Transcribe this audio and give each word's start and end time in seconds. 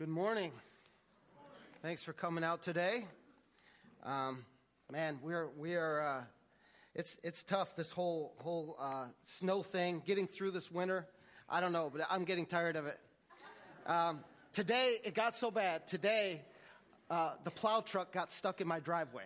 Good 0.00 0.08
morning. 0.08 0.50
Thanks 1.82 2.02
for 2.02 2.14
coming 2.14 2.42
out 2.42 2.62
today. 2.62 3.04
Um, 4.02 4.46
man, 4.90 5.18
we're 5.22 5.50
we 5.58 5.74
are. 5.74 6.00
Uh, 6.00 6.22
it's 6.94 7.18
it's 7.22 7.42
tough 7.42 7.76
this 7.76 7.90
whole 7.90 8.32
whole 8.38 8.78
uh, 8.80 9.08
snow 9.26 9.62
thing. 9.62 10.02
Getting 10.06 10.26
through 10.26 10.52
this 10.52 10.70
winter, 10.70 11.06
I 11.50 11.60
don't 11.60 11.72
know, 11.72 11.90
but 11.94 12.06
I'm 12.08 12.24
getting 12.24 12.46
tired 12.46 12.76
of 12.76 12.86
it. 12.86 12.98
Um, 13.84 14.20
today 14.54 14.96
it 15.04 15.12
got 15.12 15.36
so 15.36 15.50
bad. 15.50 15.86
Today, 15.86 16.46
uh, 17.10 17.32
the 17.44 17.50
plow 17.50 17.82
truck 17.82 18.10
got 18.10 18.32
stuck 18.32 18.62
in 18.62 18.66
my 18.66 18.80
driveway. 18.80 19.24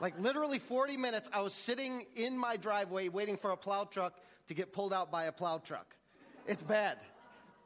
Like 0.00 0.16
literally 0.20 0.60
40 0.60 0.98
minutes, 0.98 1.28
I 1.32 1.40
was 1.40 1.52
sitting 1.52 2.06
in 2.14 2.38
my 2.38 2.56
driveway 2.56 3.08
waiting 3.08 3.36
for 3.36 3.50
a 3.50 3.56
plow 3.56 3.82
truck 3.82 4.14
to 4.46 4.54
get 4.54 4.72
pulled 4.72 4.92
out 4.92 5.10
by 5.10 5.24
a 5.24 5.32
plow 5.32 5.58
truck. 5.58 5.96
It's 6.46 6.62
bad. 6.62 6.98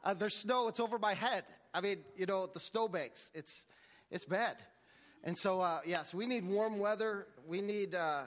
Uh, 0.03 0.13
there's 0.13 0.35
snow. 0.35 0.67
It's 0.67 0.79
over 0.79 0.97
my 0.97 1.13
head. 1.13 1.43
I 1.73 1.81
mean, 1.81 1.99
you 2.15 2.25
know, 2.25 2.47
the 2.47 2.59
snowbanks. 2.59 3.31
It's, 3.33 3.65
it's 4.11 4.25
bad. 4.25 4.57
And 5.23 5.37
so, 5.37 5.61
uh, 5.61 5.81
yes, 5.85 6.13
we 6.13 6.25
need 6.25 6.47
warm 6.47 6.79
weather. 6.79 7.27
We 7.47 7.61
need, 7.61 7.93
uh, 7.93 8.23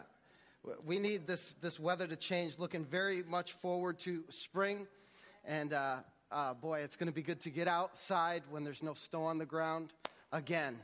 we 0.84 0.98
need 0.98 1.26
this, 1.26 1.54
this 1.62 1.80
weather 1.80 2.06
to 2.06 2.16
change. 2.16 2.58
Looking 2.58 2.84
very 2.84 3.22
much 3.22 3.52
forward 3.52 3.98
to 4.00 4.24
spring. 4.28 4.86
And, 5.44 5.72
uh, 5.72 5.96
uh, 6.30 6.54
boy, 6.54 6.80
it's 6.80 6.96
going 6.96 7.08
to 7.08 7.14
be 7.14 7.22
good 7.22 7.40
to 7.42 7.50
get 7.50 7.68
outside 7.68 8.42
when 8.50 8.64
there's 8.64 8.82
no 8.82 8.94
snow 8.94 9.24
on 9.24 9.38
the 9.38 9.46
ground 9.46 9.92
again. 10.32 10.78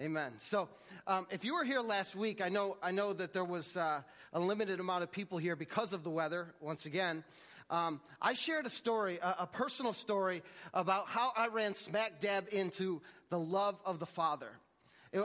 Amen. 0.00 0.32
So, 0.38 0.68
um, 1.06 1.26
if 1.30 1.44
you 1.44 1.54
were 1.54 1.62
here 1.62 1.80
last 1.80 2.16
week, 2.16 2.40
I 2.40 2.48
know 2.48 2.76
I 2.82 2.90
know 2.90 3.12
that 3.12 3.32
there 3.32 3.44
was 3.44 3.76
uh, 3.76 4.00
a 4.32 4.40
limited 4.40 4.80
amount 4.80 5.04
of 5.04 5.12
people 5.12 5.38
here 5.38 5.54
because 5.54 5.92
of 5.92 6.02
the 6.02 6.10
weather. 6.10 6.52
Once 6.60 6.84
again, 6.84 7.22
um, 7.70 8.00
I 8.20 8.34
shared 8.34 8.66
a 8.66 8.70
story, 8.70 9.18
a, 9.22 9.36
a, 9.40 9.46
personal 9.46 9.92
story 9.92 10.42
about 10.74 11.08
how 11.08 11.32
I 11.36 11.48
ran 11.48 11.74
smack 11.74 12.20
dab 12.20 12.48
into 12.52 13.00
the 13.30 13.38
love 13.38 13.80
of 13.84 13.98
the 13.98 14.06
Father. 14.06 14.50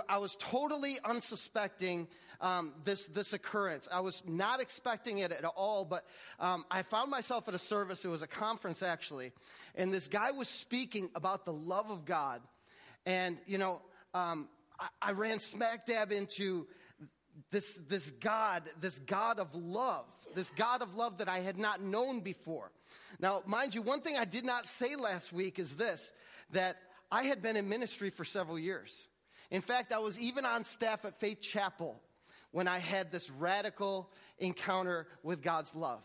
I 0.08 0.20
was 0.20 0.36
totally 0.38 1.00
unsuspecting 1.04 2.08
um, 2.42 2.74
this 2.86 3.08
this 3.08 3.34
occurrence. 3.34 3.88
I 3.92 4.02
was 4.02 4.24
not 4.26 4.62
expecting 4.62 5.18
it 5.18 5.32
at 5.32 5.44
all, 5.44 5.84
but 5.84 6.06
um, 6.40 6.64
I 6.70 6.84
found 6.84 7.10
myself 7.12 7.48
at 7.48 7.56
a 7.56 7.60
service. 7.60 8.06
It 8.06 8.10
was 8.10 8.22
a 8.22 8.28
conference 8.28 8.84
actually, 8.84 9.32
and 9.76 9.94
this 9.94 10.08
guy 10.08 10.32
was 10.32 10.48
speaking 10.48 11.10
about 11.16 11.46
the 11.46 11.54
love 11.54 11.90
of 11.90 12.06
God, 12.06 12.42
and 13.06 13.38
you 13.46 13.58
know. 13.58 13.82
Um, 14.14 14.48
I 15.02 15.12
ran 15.12 15.42
smack 15.42 15.86
dab 15.86 16.14
into 16.14 16.66
this, 17.52 17.80
this 17.88 18.12
God, 18.12 18.64
this 18.80 19.00
God 19.00 19.40
of 19.40 19.54
love, 19.56 20.06
this 20.36 20.52
God 20.52 20.82
of 20.82 20.96
love 20.96 21.20
that 21.20 21.30
I 21.30 21.40
had 21.40 21.58
not 21.58 21.82
known 21.82 22.22
before. 22.22 22.72
Now, 23.20 23.42
mind 23.46 23.74
you, 23.76 23.82
one 23.82 24.02
thing 24.02 24.18
I 24.18 24.26
did 24.26 24.46
not 24.46 24.68
say 24.68 24.96
last 24.96 25.34
week 25.34 25.60
is 25.60 25.76
this, 25.76 26.12
that 26.52 26.78
I 27.12 27.24
had 27.24 27.42
been 27.42 27.56
in 27.56 27.70
ministry 27.70 28.10
for 28.10 28.24
several 28.24 28.60
years. 28.60 29.08
In 29.52 29.62
fact, 29.62 29.92
I 29.92 30.00
was 30.00 30.18
even 30.20 30.46
on 30.46 30.64
staff 30.64 31.06
at 31.06 31.20
Faith 31.20 31.42
Chapel 31.42 32.00
when 32.52 32.68
I 32.68 32.80
had 32.80 33.12
this 33.12 33.30
radical 33.30 34.12
encounter 34.38 35.08
with 35.24 35.42
God's 35.42 35.74
love. 35.76 36.04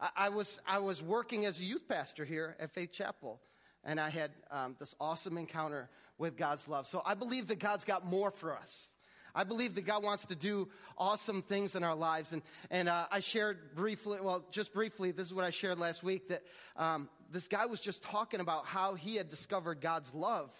I, 0.00 0.08
I 0.16 0.28
was, 0.30 0.60
I 0.66 0.78
was 0.78 1.02
working 1.02 1.44
as 1.44 1.60
a 1.60 1.64
youth 1.64 1.86
pastor 1.88 2.24
here 2.24 2.56
at 2.58 2.72
Faith 2.72 2.92
Chapel 2.92 3.40
and 3.84 4.00
I 4.00 4.10
had 4.10 4.30
um, 4.50 4.76
this 4.78 4.94
awesome 5.00 5.38
encounter 5.38 5.88
with 6.18 6.36
God's 6.36 6.68
love. 6.68 6.86
So 6.86 7.02
I 7.04 7.14
believe 7.14 7.48
that 7.48 7.58
God's 7.58 7.84
got 7.84 8.06
more 8.06 8.30
for 8.30 8.56
us. 8.56 8.91
I 9.34 9.44
believe 9.44 9.74
that 9.76 9.86
God 9.86 10.02
wants 10.02 10.26
to 10.26 10.34
do 10.34 10.68
awesome 10.98 11.42
things 11.42 11.74
in 11.74 11.82
our 11.82 11.94
lives. 11.94 12.32
And, 12.32 12.42
and 12.70 12.88
uh, 12.88 13.06
I 13.10 13.20
shared 13.20 13.74
briefly, 13.74 14.18
well, 14.20 14.44
just 14.50 14.72
briefly, 14.72 15.10
this 15.10 15.26
is 15.26 15.34
what 15.34 15.44
I 15.44 15.50
shared 15.50 15.78
last 15.78 16.02
week 16.02 16.28
that 16.28 16.42
um, 16.76 17.08
this 17.30 17.48
guy 17.48 17.66
was 17.66 17.80
just 17.80 18.02
talking 18.02 18.40
about 18.40 18.66
how 18.66 18.94
he 18.94 19.16
had 19.16 19.28
discovered 19.28 19.80
God's 19.80 20.12
love 20.14 20.50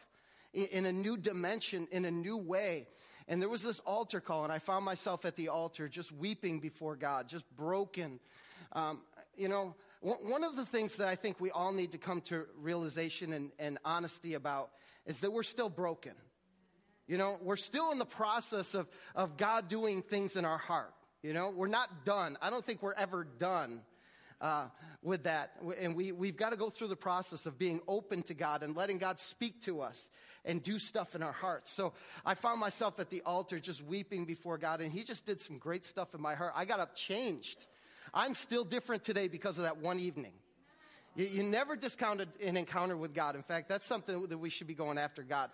in, 0.53 0.67
in 0.67 0.87
a 0.87 0.93
new 0.93 1.17
dimension, 1.17 1.87
in 1.91 2.05
a 2.05 2.11
new 2.11 2.37
way. 2.37 2.87
And 3.29 3.41
there 3.41 3.49
was 3.49 3.63
this 3.63 3.81
altar 3.81 4.21
call, 4.21 4.45
and 4.45 4.53
I 4.53 4.59
found 4.59 4.85
myself 4.85 5.25
at 5.25 5.37
the 5.37 5.49
altar 5.49 5.89
just 5.89 6.11
weeping 6.13 6.61
before 6.61 6.97
God, 6.97 7.29
just 7.29 7.45
broken. 7.57 8.19
Um, 8.73 9.01
you 9.37 9.49
know, 9.49 9.75
one 10.01 10.43
of 10.43 10.57
the 10.57 10.67
things 10.67 10.97
that 10.97 11.07
I 11.07 11.15
think 11.15 11.41
we 11.41 11.51
all 11.51 11.73
need 11.73 11.93
to 11.93 11.99
come 11.99 12.21
to 12.23 12.47
realization 12.61 13.33
and, 13.33 13.53
and, 13.59 13.79
honesty 13.85 14.35
about 14.35 14.71
is 15.07 15.21
that 15.21 15.33
we're 15.33 15.45
still 15.45 15.71
broken. 15.71 16.13
You 17.13 17.19
know, 17.19 17.37
we're 17.43 17.57
still 17.57 17.93
in 17.93 17.99
the 17.99 18.07
process 18.07 18.73
of, 18.73 18.89
of 19.15 19.37
God 19.37 19.69
doing 19.69 20.01
things 20.01 20.35
in 20.35 20.47
our 20.47 20.57
heart. 20.57 20.95
You 21.23 21.35
know, 21.35 21.51
we're 21.51 21.67
not 21.67 22.07
done. 22.07 22.39
I 22.41 22.49
don't 22.49 22.65
think 22.65 22.83
we're 22.83 22.95
ever 22.95 23.27
done 23.39 23.83
uh, 24.41 24.69
with 25.03 25.25
that. 25.25 25.51
And 25.79 25.95
we, 25.95 26.13
we've 26.13 26.39
got 26.39 26.53
to 26.53 26.57
go 26.57 26.71
through 26.71 26.89
the 26.89 26.97
process 26.97 27.45
of 27.45 27.59
being 27.59 27.83
open 27.87 28.23
to 28.23 28.35
God 28.35 28.63
and 28.63 28.75
letting 28.75 28.97
God 28.97 29.21
speak 29.21 29.61
to 29.65 29.83
us 29.83 30.09
and 30.47 30.63
do 30.63 30.79
stuff 30.79 31.15
in 31.15 31.23
our 31.23 31.33
hearts. 31.33 31.71
So 31.71 31.93
I 32.25 32.33
found 32.33 32.61
myself 32.61 32.99
at 32.99 33.11
the 33.11 33.21
altar 33.27 33.61
just 33.61 33.85
weeping 33.85 34.25
before 34.25 34.57
God, 34.57 34.81
and 34.81 34.91
He 34.91 35.05
just 35.05 35.27
did 35.27 35.39
some 35.39 35.59
great 35.59 35.85
stuff 35.85 36.15
in 36.15 36.23
my 36.23 36.35
heart. 36.35 36.55
I 36.57 36.65
got 36.65 36.81
up 36.81 36.97
changed. 36.97 37.67
I'm 38.15 38.35
still 38.35 38.65
different 38.65 39.05
today 39.05 39.29
because 39.29 39.59
of 39.59 39.65
that 39.65 39.77
one 39.77 40.01
evening. 40.01 40.33
You, 41.15 41.27
you, 41.27 41.43
never 41.43 41.77
discounted 41.77 42.31
an 42.43 42.57
encounter 42.57 42.97
with 42.97 43.13
God. 43.13 43.37
In 43.37 43.43
fact, 43.43 43.69
that's 43.69 43.85
something 43.85 44.29
that 44.29 44.39
we 44.39 44.49
should 44.49 44.67
be 44.67 44.73
going 44.73 44.97
after 44.97 45.23
God. 45.23 45.51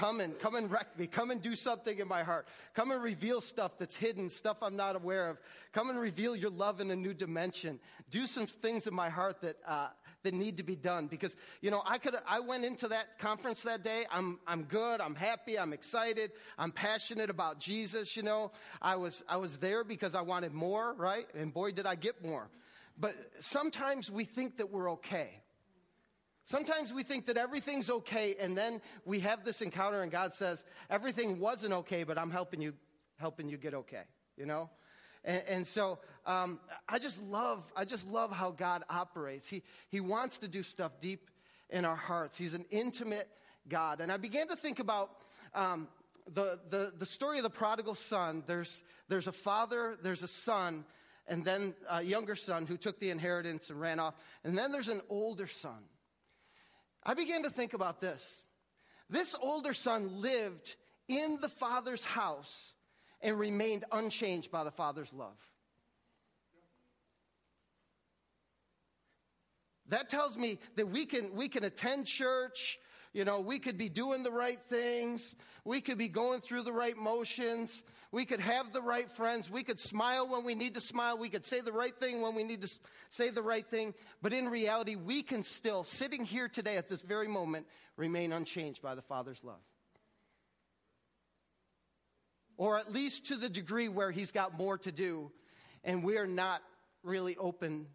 Come 0.00 0.20
and, 0.20 0.38
come 0.38 0.54
and 0.54 0.70
wreck 0.70 0.98
me. 0.98 1.06
Come 1.06 1.30
and 1.30 1.42
do 1.42 1.54
something 1.54 1.98
in 1.98 2.08
my 2.08 2.22
heart. 2.22 2.48
Come 2.72 2.90
and 2.90 3.02
reveal 3.02 3.42
stuff 3.42 3.72
that's 3.78 3.94
hidden, 3.94 4.30
stuff 4.30 4.56
I'm 4.62 4.74
not 4.74 4.96
aware 4.96 5.28
of. 5.28 5.36
Come 5.72 5.90
and 5.90 6.00
reveal 6.00 6.34
your 6.34 6.48
love 6.48 6.80
in 6.80 6.90
a 6.90 6.96
new 6.96 7.12
dimension. 7.12 7.78
Do 8.10 8.26
some 8.26 8.46
things 8.46 8.86
in 8.86 8.94
my 8.94 9.10
heart 9.10 9.42
that, 9.42 9.56
uh, 9.66 9.88
that 10.22 10.32
need 10.32 10.56
to 10.56 10.62
be 10.62 10.74
done. 10.74 11.06
Because, 11.06 11.36
you 11.60 11.70
know, 11.70 11.82
I 11.84 11.98
could, 11.98 12.16
I 12.26 12.40
went 12.40 12.64
into 12.64 12.88
that 12.88 13.18
conference 13.18 13.60
that 13.64 13.84
day. 13.84 14.06
I'm, 14.10 14.38
I'm 14.46 14.62
good. 14.62 15.02
I'm 15.02 15.14
happy. 15.14 15.58
I'm 15.58 15.74
excited. 15.74 16.30
I'm 16.56 16.72
passionate 16.72 17.28
about 17.28 17.60
Jesus, 17.60 18.16
you 18.16 18.22
know. 18.22 18.52
I 18.80 18.96
was, 18.96 19.22
I 19.28 19.36
was 19.36 19.58
there 19.58 19.84
because 19.84 20.14
I 20.14 20.22
wanted 20.22 20.54
more, 20.54 20.94
right? 20.94 21.26
And 21.34 21.52
boy, 21.52 21.72
did 21.72 21.84
I 21.84 21.94
get 21.94 22.24
more. 22.24 22.48
But 22.98 23.16
sometimes 23.40 24.10
we 24.10 24.24
think 24.24 24.56
that 24.56 24.70
we're 24.70 24.92
okay. 24.92 25.42
Sometimes 26.44 26.92
we 26.92 27.02
think 27.02 27.26
that 27.26 27.36
everything's 27.36 27.90
okay, 27.90 28.34
and 28.40 28.56
then 28.56 28.80
we 29.04 29.20
have 29.20 29.44
this 29.44 29.62
encounter, 29.62 30.02
and 30.02 30.10
God 30.10 30.34
says, 30.34 30.64
Everything 30.88 31.38
wasn't 31.38 31.72
okay, 31.72 32.02
but 32.02 32.18
I'm 32.18 32.30
helping 32.30 32.60
you, 32.60 32.74
helping 33.16 33.48
you 33.48 33.56
get 33.56 33.74
okay, 33.74 34.02
you 34.36 34.46
know? 34.46 34.70
And, 35.24 35.42
and 35.46 35.66
so 35.66 35.98
um, 36.26 36.58
I 36.88 36.98
just 36.98 37.22
love, 37.22 37.70
I 37.76 37.84
just 37.84 38.08
love 38.08 38.32
how 38.32 38.50
God 38.50 38.84
operates. 38.88 39.48
He, 39.48 39.62
he 39.88 40.00
wants 40.00 40.38
to 40.38 40.48
do 40.48 40.62
stuff 40.62 40.92
deep 41.00 41.30
in 41.68 41.84
our 41.84 41.96
hearts. 41.96 42.38
He's 42.38 42.54
an 42.54 42.64
intimate 42.70 43.28
God. 43.68 44.00
And 44.00 44.10
I 44.10 44.16
began 44.16 44.48
to 44.48 44.56
think 44.56 44.78
about 44.78 45.10
um, 45.54 45.88
the, 46.32 46.58
the, 46.70 46.92
the 46.98 47.06
story 47.06 47.38
of 47.38 47.44
the 47.44 47.50
prodigal 47.50 47.94
son. 47.94 48.42
There's, 48.46 48.82
there's 49.08 49.26
a 49.26 49.32
father, 49.32 49.96
there's 50.02 50.22
a 50.22 50.28
son, 50.28 50.84
and 51.26 51.44
then 51.44 51.74
a 51.88 52.02
younger 52.02 52.34
son 52.34 52.66
who 52.66 52.76
took 52.76 52.98
the 52.98 53.10
inheritance 53.10 53.70
and 53.70 53.80
ran 53.80 54.00
off. 54.00 54.14
And 54.44 54.56
then 54.56 54.72
there's 54.72 54.88
an 54.88 55.02
older 55.08 55.46
son. 55.46 55.78
I 57.02 57.14
began 57.14 57.42
to 57.44 57.50
think 57.50 57.74
about 57.74 58.00
this. 58.00 58.42
This 59.08 59.34
older 59.40 59.74
son 59.74 60.20
lived 60.20 60.76
in 61.08 61.38
the 61.40 61.48
father's 61.48 62.04
house 62.04 62.72
and 63.20 63.38
remained 63.38 63.84
unchanged 63.90 64.50
by 64.50 64.64
the 64.64 64.70
father's 64.70 65.12
love. 65.12 65.36
That 69.88 70.08
tells 70.08 70.38
me 70.38 70.60
that 70.76 70.88
we 70.88 71.04
can, 71.04 71.34
we 71.34 71.48
can 71.48 71.64
attend 71.64 72.06
church, 72.06 72.78
you 73.12 73.24
know, 73.24 73.40
we 73.40 73.58
could 73.58 73.76
be 73.76 73.88
doing 73.88 74.22
the 74.22 74.30
right 74.30 74.60
things. 74.68 75.34
We 75.64 75.80
could 75.80 75.98
be 75.98 76.08
going 76.08 76.40
through 76.40 76.62
the 76.62 76.72
right 76.72 76.96
motions. 76.96 77.82
We 78.12 78.24
could 78.24 78.40
have 78.40 78.72
the 78.72 78.82
right 78.82 79.08
friends. 79.08 79.48
We 79.48 79.62
could 79.62 79.78
smile 79.78 80.28
when 80.28 80.44
we 80.44 80.56
need 80.56 80.74
to 80.74 80.80
smile. 80.80 81.16
We 81.16 81.28
could 81.28 81.44
say 81.44 81.60
the 81.60 81.72
right 81.72 81.94
thing 81.94 82.20
when 82.20 82.34
we 82.34 82.42
need 82.42 82.62
to 82.62 82.70
say 83.08 83.30
the 83.30 83.42
right 83.42 83.66
thing. 83.66 83.94
But 84.20 84.32
in 84.32 84.48
reality, 84.48 84.96
we 84.96 85.22
can 85.22 85.44
still, 85.44 85.84
sitting 85.84 86.24
here 86.24 86.48
today 86.48 86.76
at 86.76 86.88
this 86.88 87.02
very 87.02 87.28
moment, 87.28 87.66
remain 87.96 88.32
unchanged 88.32 88.82
by 88.82 88.96
the 88.96 89.02
Father's 89.02 89.42
love. 89.44 89.62
Or 92.56 92.78
at 92.78 92.92
least 92.92 93.26
to 93.26 93.36
the 93.36 93.48
degree 93.48 93.88
where 93.88 94.10
He's 94.10 94.32
got 94.32 94.58
more 94.58 94.76
to 94.78 94.90
do, 94.90 95.30
and 95.84 96.02
we're 96.02 96.26
not 96.26 96.62
really 97.04 97.36
open 97.36 97.86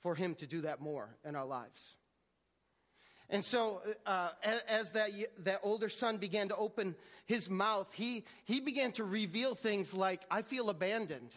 for 0.00 0.16
Him 0.16 0.34
to 0.36 0.46
do 0.46 0.62
that 0.62 0.80
more 0.80 1.08
in 1.24 1.36
our 1.36 1.46
lives. 1.46 1.94
And 3.32 3.44
so, 3.44 3.80
uh, 4.06 4.30
as 4.68 4.90
that, 4.92 5.10
that 5.44 5.60
older 5.62 5.88
son 5.88 6.16
began 6.16 6.48
to 6.48 6.56
open 6.56 6.96
his 7.26 7.48
mouth, 7.48 7.92
he, 7.92 8.24
he 8.44 8.58
began 8.58 8.90
to 8.92 9.04
reveal 9.04 9.54
things 9.54 9.94
like, 9.94 10.20
I 10.28 10.42
feel 10.42 10.68
abandoned. 10.68 11.30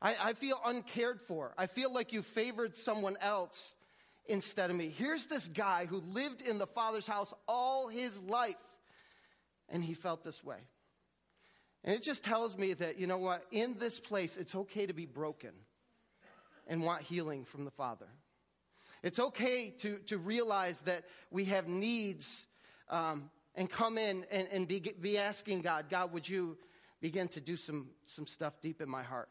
I, 0.00 0.16
I 0.20 0.32
feel 0.34 0.60
uncared 0.64 1.20
for. 1.20 1.54
I 1.58 1.66
feel 1.66 1.92
like 1.92 2.12
you 2.12 2.22
favored 2.22 2.76
someone 2.76 3.16
else 3.20 3.74
instead 4.26 4.70
of 4.70 4.76
me. 4.76 4.94
Here's 4.96 5.26
this 5.26 5.48
guy 5.48 5.86
who 5.86 5.98
lived 5.98 6.40
in 6.40 6.58
the 6.58 6.68
father's 6.68 7.06
house 7.06 7.34
all 7.48 7.88
his 7.88 8.20
life, 8.20 8.54
and 9.68 9.82
he 9.82 9.94
felt 9.94 10.22
this 10.22 10.44
way. 10.44 10.58
And 11.82 11.96
it 11.96 12.02
just 12.04 12.22
tells 12.22 12.56
me 12.56 12.74
that, 12.74 12.98
you 13.00 13.08
know 13.08 13.18
what, 13.18 13.44
in 13.50 13.76
this 13.78 13.98
place, 13.98 14.36
it's 14.36 14.54
okay 14.54 14.86
to 14.86 14.92
be 14.92 15.06
broken 15.06 15.50
and 16.68 16.82
want 16.82 17.02
healing 17.02 17.44
from 17.44 17.64
the 17.64 17.70
Father. 17.72 18.06
It's 19.02 19.18
okay 19.18 19.70
to, 19.78 19.98
to 20.06 20.18
realize 20.18 20.80
that 20.82 21.04
we 21.30 21.44
have 21.46 21.68
needs 21.68 22.46
um, 22.88 23.30
and 23.54 23.70
come 23.70 23.98
in 23.98 24.24
and, 24.30 24.48
and 24.50 24.66
be, 24.68 24.80
be 25.00 25.18
asking 25.18 25.60
God, 25.60 25.86
God, 25.88 26.12
would 26.12 26.28
you 26.28 26.56
begin 27.00 27.28
to 27.28 27.40
do 27.40 27.56
some, 27.56 27.88
some 28.06 28.26
stuff 28.26 28.60
deep 28.60 28.80
in 28.80 28.88
my 28.88 29.02
heart? 29.02 29.28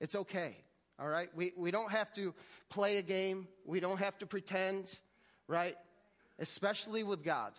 It's 0.00 0.14
okay, 0.14 0.56
all 0.98 1.08
right? 1.08 1.28
We, 1.34 1.52
we 1.56 1.70
don't 1.70 1.90
have 1.90 2.12
to 2.14 2.34
play 2.68 2.98
a 2.98 3.02
game, 3.02 3.48
we 3.64 3.80
don't 3.80 3.98
have 3.98 4.18
to 4.18 4.26
pretend, 4.26 4.90
right? 5.46 5.76
Especially 6.38 7.02
with 7.02 7.22
God. 7.22 7.52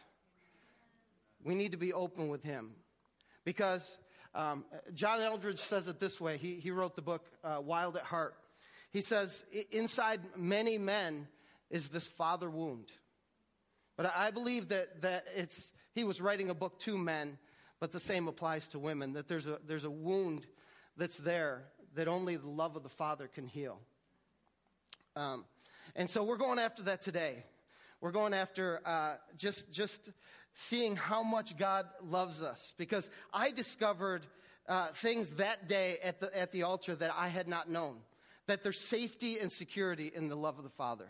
We 1.44 1.56
need 1.56 1.72
to 1.72 1.78
be 1.78 1.94
open 1.94 2.28
with 2.28 2.44
Him. 2.44 2.72
Because 3.46 3.98
um, 4.34 4.66
John 4.94 5.20
Eldredge 5.20 5.60
says 5.60 5.88
it 5.88 6.00
this 6.00 6.20
way. 6.20 6.38
He, 6.38 6.56
he 6.56 6.72
wrote 6.72 6.96
the 6.96 7.02
book 7.02 7.26
uh, 7.44 7.62
Wild 7.64 7.96
at 7.96 8.04
Heart. 8.04 8.36
He 8.96 9.02
says, 9.02 9.44
Inside 9.72 10.22
many 10.38 10.78
men 10.78 11.28
is 11.70 11.90
this 11.90 12.08
father 12.08 12.50
wound. 12.50 12.86
But 13.98 14.16
I 14.16 14.32
believe 14.32 14.70
that, 14.70 15.02
that 15.02 15.26
it's, 15.36 15.74
he 15.94 16.06
was 16.06 16.22
writing 16.22 16.50
a 16.50 16.54
book 16.54 16.80
to 16.80 16.98
men, 16.98 17.38
but 17.82 17.92
the 17.92 18.00
same 18.00 18.30
applies 18.30 18.70
to 18.70 18.80
women, 18.80 19.12
that 19.12 19.28
there's 19.28 19.48
a, 19.48 19.60
there's 19.68 19.84
a 19.84 19.90
wound 19.90 20.48
that's 20.96 21.18
there 21.18 21.66
that 21.96 22.08
only 22.08 22.38
the 22.38 22.48
love 22.48 22.78
of 22.78 22.84
the 22.84 22.90
Father 22.90 23.28
can 23.28 23.48
heal. 23.48 23.82
Um, 25.18 25.44
and 25.98 26.10
so 26.10 26.24
we're 26.24 26.38
going 26.38 26.58
after 26.58 26.84
that 26.84 27.02
today. 27.02 27.44
We're 28.00 28.14
going 28.14 28.34
after 28.34 28.80
uh, 28.86 29.16
just, 29.36 29.74
just 29.74 30.10
seeing 30.54 30.96
how 30.96 31.22
much 31.22 31.58
God 31.58 31.86
loves 32.02 32.42
us. 32.42 32.74
Because 32.78 33.10
I 33.34 33.52
discovered 33.52 34.26
uh, 34.70 34.88
things 34.94 35.32
that 35.32 35.68
day 35.68 35.98
at 36.02 36.22
the, 36.22 36.40
at 36.40 36.54
the 36.54 36.64
altar 36.64 36.96
that 36.96 37.14
I 37.14 37.28
had 37.28 37.50
not 37.50 37.70
known. 37.70 37.98
That 38.48 38.64
there's 38.64 38.80
safety 38.80 39.40
and 39.40 39.52
security 39.52 40.12
in 40.14 40.28
the 40.28 40.36
love 40.36 40.58
of 40.58 40.64
the 40.64 40.70
Father. 40.70 41.08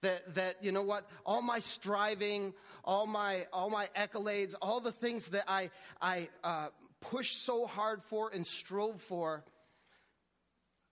That, 0.00 0.34
that 0.34 0.56
you 0.62 0.70
know 0.70 0.82
what 0.82 1.08
all 1.24 1.40
my 1.40 1.60
striving 1.60 2.52
all 2.84 3.06
my 3.06 3.46
all 3.54 3.70
my 3.70 3.88
accolades 3.96 4.54
all 4.60 4.80
the 4.80 4.92
things 4.92 5.28
that 5.30 5.44
i 5.48 5.70
i 5.98 6.28
uh, 6.42 6.68
pushed 7.00 7.42
so 7.42 7.66
hard 7.66 8.02
for 8.02 8.30
and 8.30 8.46
strove 8.46 9.00
for 9.00 9.44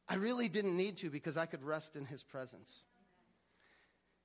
i 0.08 0.14
really 0.14 0.48
didn't 0.48 0.78
need 0.78 0.96
to 0.98 1.10
because 1.10 1.36
i 1.36 1.44
could 1.44 1.62
rest 1.62 1.94
in 1.94 2.06
his 2.06 2.24
presence 2.24 2.72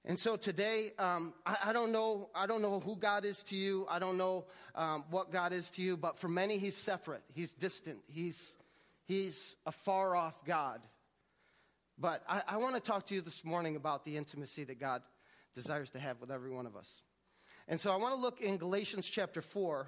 and 0.07 0.17
so 0.17 0.37
today, 0.37 0.93
um, 0.97 1.33
I, 1.45 1.57
I, 1.65 1.73
don't 1.73 1.91
know. 1.91 2.29
I 2.33 2.47
don't 2.47 2.61
know 2.61 2.79
who 2.79 2.95
God 2.95 3.25
is 3.25 3.43
to 3.43 3.57
you. 3.57 3.85
I 3.89 3.99
don't 3.99 4.17
know 4.17 4.45
um, 4.73 5.03
what 5.09 5.33
God 5.33 5.51
is 5.51 5.69
to 5.71 5.81
you. 5.81 5.97
But 5.97 6.17
for 6.17 6.29
many, 6.29 6.57
He's 6.57 6.77
separate. 6.77 7.23
He's 7.33 7.51
distant. 7.51 7.99
He's 8.07 8.55
He's 9.05 9.57
a 9.65 9.71
far 9.73 10.15
off 10.15 10.45
God. 10.45 10.79
But 11.99 12.23
I, 12.29 12.41
I 12.47 12.57
want 12.57 12.75
to 12.75 12.81
talk 12.81 13.07
to 13.07 13.15
you 13.15 13.21
this 13.21 13.43
morning 13.43 13.75
about 13.75 14.05
the 14.05 14.17
intimacy 14.17 14.63
that 14.65 14.79
God 14.79 15.01
desires 15.55 15.89
to 15.91 15.99
have 15.99 16.21
with 16.21 16.29
every 16.29 16.51
one 16.51 16.67
of 16.67 16.75
us. 16.75 17.01
And 17.67 17.79
so 17.79 17.91
I 17.91 17.95
want 17.95 18.13
to 18.13 18.21
look 18.21 18.39
in 18.39 18.57
Galatians 18.57 19.07
chapter 19.07 19.41
four, 19.41 19.87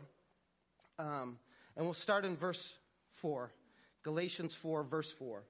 um, 0.98 1.38
and 1.78 1.86
we'll 1.86 1.94
start 1.94 2.26
in 2.26 2.36
verse 2.36 2.76
four. 3.12 3.52
Galatians 4.04 4.56
four, 4.56 4.84
verse 4.84 5.12
four. 5.12 5.44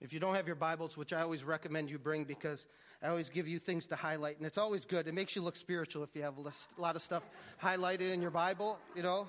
If 0.00 0.12
you 0.12 0.20
don't 0.20 0.34
have 0.34 0.46
your 0.46 0.56
Bibles, 0.56 0.96
which 0.96 1.12
I 1.12 1.22
always 1.22 1.44
recommend 1.44 1.88
you 1.88 1.98
bring 1.98 2.24
because 2.24 2.66
I 3.02 3.08
always 3.08 3.28
give 3.28 3.46
you 3.46 3.58
things 3.58 3.86
to 3.86 3.96
highlight, 3.96 4.38
and 4.38 4.46
it's 4.46 4.58
always 4.58 4.84
good. 4.84 5.06
It 5.06 5.14
makes 5.14 5.36
you 5.36 5.42
look 5.42 5.56
spiritual 5.56 6.02
if 6.02 6.14
you 6.14 6.22
have 6.22 6.34
a 6.36 6.80
lot 6.80 6.96
of 6.96 7.02
stuff 7.02 7.22
highlighted 7.62 8.12
in 8.12 8.20
your 8.20 8.30
Bible, 8.30 8.78
you 8.94 9.02
know? 9.02 9.28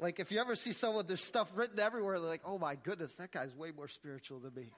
Like 0.00 0.20
if 0.20 0.30
you 0.30 0.40
ever 0.40 0.54
see 0.56 0.72
someone, 0.72 1.06
there's 1.06 1.22
stuff 1.22 1.50
written 1.54 1.78
everywhere, 1.80 2.18
they're 2.20 2.28
like, 2.28 2.42
oh 2.44 2.58
my 2.58 2.76
goodness, 2.76 3.14
that 3.14 3.32
guy's 3.32 3.54
way 3.54 3.72
more 3.76 3.88
spiritual 3.88 4.38
than 4.38 4.54
me. 4.54 4.70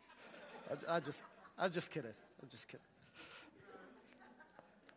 I, 0.70 0.96
I 0.96 1.00
just, 1.00 1.22
I'm 1.58 1.70
just 1.70 1.90
kidding. 1.90 2.12
I'm 2.42 2.48
just 2.48 2.68
kidding. 2.68 2.84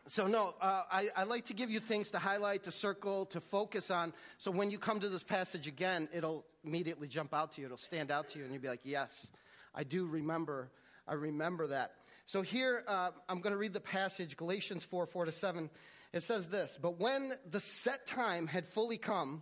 So, 0.06 0.28
no, 0.28 0.54
uh, 0.60 0.84
I, 0.92 1.08
I, 1.16 1.24
like 1.24 1.46
to 1.46 1.54
give 1.54 1.72
you 1.72 1.80
things 1.80 2.10
to 2.10 2.20
highlight, 2.20 2.64
to 2.66 2.74
circle, 2.74 3.26
to 3.28 3.40
focus 3.40 3.90
on. 3.90 4.12
So, 4.38 4.52
when 4.52 4.70
you 4.70 4.78
come 4.78 5.00
to 5.00 5.08
this 5.08 5.24
passage 5.24 5.66
again, 5.66 6.10
it'll 6.14 6.44
immediately 6.66 7.08
jump 7.08 7.34
out 7.34 7.54
to 7.54 7.62
you. 7.62 7.68
It'll 7.68 7.78
stand 7.78 8.12
out 8.12 8.28
to 8.30 8.38
you, 8.38 8.44
and 8.44 8.54
you'll 8.54 8.62
be 8.62 8.68
like, 8.68 8.82
yes, 8.84 9.28
I 9.74 9.86
do 9.86 10.06
remember, 10.06 10.70
I 11.08 11.14
remember 11.14 11.68
that. 11.68 11.94
So 12.26 12.42
here, 12.42 12.84
uh, 12.88 13.12
I'm 13.28 13.42
going 13.42 13.52
to 13.52 13.58
read 13.58 13.74
the 13.74 13.82
passage, 13.82 14.38
Galatians 14.38 14.84
4, 14.84 15.06
4 15.06 15.26
to 15.26 15.32
7. 15.32 15.70
It 16.14 16.24
says 16.24 16.48
this, 16.48 16.78
But 16.82 17.00
when 17.00 17.34
the 17.50 17.60
set 17.60 18.06
time 18.06 18.48
had 18.48 18.68
fully 18.68 18.98
come, 18.98 19.42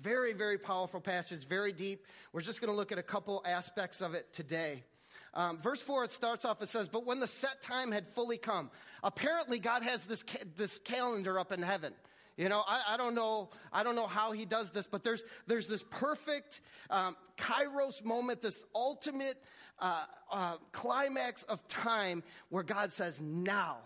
Very, 0.00 0.32
very 0.32 0.58
powerful 0.58 1.00
passage, 1.00 1.46
very 1.46 1.72
deep. 1.72 2.06
We're 2.32 2.40
just 2.40 2.60
going 2.60 2.70
to 2.70 2.76
look 2.76 2.92
at 2.92 2.98
a 2.98 3.02
couple 3.02 3.42
aspects 3.46 4.00
of 4.00 4.14
it 4.14 4.32
today. 4.32 4.82
Um, 5.34 5.58
verse 5.58 5.80
4, 5.82 6.04
it 6.04 6.10
starts 6.10 6.44
off, 6.44 6.62
it 6.62 6.68
says, 6.68 6.88
But 6.88 7.06
when 7.06 7.20
the 7.20 7.28
set 7.28 7.62
time 7.62 7.90
had 7.92 8.08
fully 8.08 8.36
come, 8.36 8.70
apparently 9.02 9.58
God 9.58 9.82
has 9.82 10.04
this, 10.04 10.22
ca- 10.22 10.44
this 10.56 10.78
calendar 10.78 11.38
up 11.38 11.52
in 11.52 11.62
heaven. 11.62 11.92
You 12.36 12.48
know, 12.48 12.62
I, 12.66 12.94
I, 12.94 12.96
don't 12.96 13.14
know, 13.14 13.50
I 13.72 13.82
don't 13.84 13.94
know 13.94 14.06
how 14.06 14.32
he 14.32 14.44
does 14.44 14.70
this, 14.70 14.86
but 14.86 15.04
there's, 15.04 15.22
there's 15.46 15.68
this 15.68 15.84
perfect 15.90 16.60
um, 16.90 17.16
kairos 17.38 18.04
moment, 18.04 18.42
this 18.42 18.64
ultimate 18.74 19.36
uh, 19.78 20.04
uh, 20.32 20.56
climax 20.72 21.44
of 21.44 21.66
time 21.68 22.22
where 22.48 22.64
God 22.64 22.90
says, 22.92 23.20
Now 23.20 23.78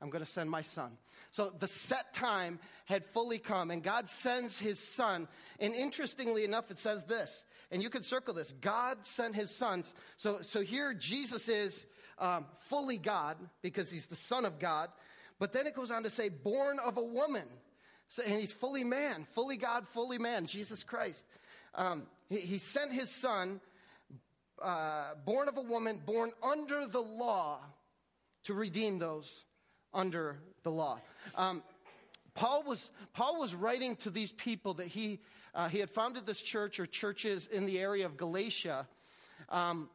I'm 0.00 0.10
going 0.10 0.24
to 0.24 0.30
send 0.30 0.50
my 0.50 0.62
son. 0.62 0.90
So 1.34 1.50
the 1.50 1.66
set 1.66 2.14
time 2.14 2.60
had 2.84 3.04
fully 3.06 3.38
come, 3.38 3.72
and 3.72 3.82
God 3.82 4.08
sends 4.08 4.56
his 4.56 4.78
son. 4.78 5.26
And 5.58 5.74
interestingly 5.74 6.44
enough, 6.44 6.70
it 6.70 6.78
says 6.78 7.06
this, 7.06 7.44
and 7.72 7.82
you 7.82 7.90
could 7.90 8.04
circle 8.04 8.34
this 8.34 8.52
God 8.52 9.04
sent 9.04 9.34
his 9.34 9.50
sons. 9.50 9.92
So, 10.16 10.42
so 10.42 10.60
here 10.60 10.94
Jesus 10.94 11.48
is 11.48 11.86
um, 12.20 12.46
fully 12.68 12.98
God 12.98 13.36
because 13.62 13.90
he's 13.90 14.06
the 14.06 14.14
son 14.14 14.44
of 14.44 14.60
God. 14.60 14.90
But 15.40 15.52
then 15.52 15.66
it 15.66 15.74
goes 15.74 15.90
on 15.90 16.04
to 16.04 16.10
say, 16.10 16.28
born 16.28 16.78
of 16.78 16.98
a 16.98 17.04
woman. 17.04 17.48
So, 18.10 18.22
and 18.22 18.38
he's 18.38 18.52
fully 18.52 18.84
man, 18.84 19.26
fully 19.32 19.56
God, 19.56 19.88
fully 19.88 20.18
man, 20.18 20.46
Jesus 20.46 20.84
Christ. 20.84 21.26
Um, 21.74 22.04
he, 22.28 22.38
he 22.38 22.58
sent 22.58 22.92
his 22.92 23.10
son 23.10 23.60
uh, 24.62 25.14
born 25.24 25.48
of 25.48 25.56
a 25.56 25.62
woman, 25.62 26.00
born 26.06 26.30
under 26.44 26.86
the 26.86 27.02
law, 27.02 27.58
to 28.44 28.54
redeem 28.54 29.00
those 29.00 29.42
under 29.92 30.38
the 30.64 30.70
law. 30.70 30.98
Um, 31.36 31.62
Paul 32.34 32.64
was, 32.64 32.90
Paul 33.12 33.38
was 33.38 33.54
writing 33.54 33.94
to 33.96 34.10
these 34.10 34.32
people 34.32 34.74
that 34.74 34.88
he, 34.88 35.20
uh, 35.54 35.68
he 35.68 35.78
had 35.78 35.88
founded 35.88 36.26
this 36.26 36.42
church 36.42 36.80
or 36.80 36.86
churches 36.86 37.46
in 37.46 37.64
the 37.66 37.78
area 37.78 38.04
of 38.06 38.16
Galatia. 38.16 38.88
Um, 39.50 39.88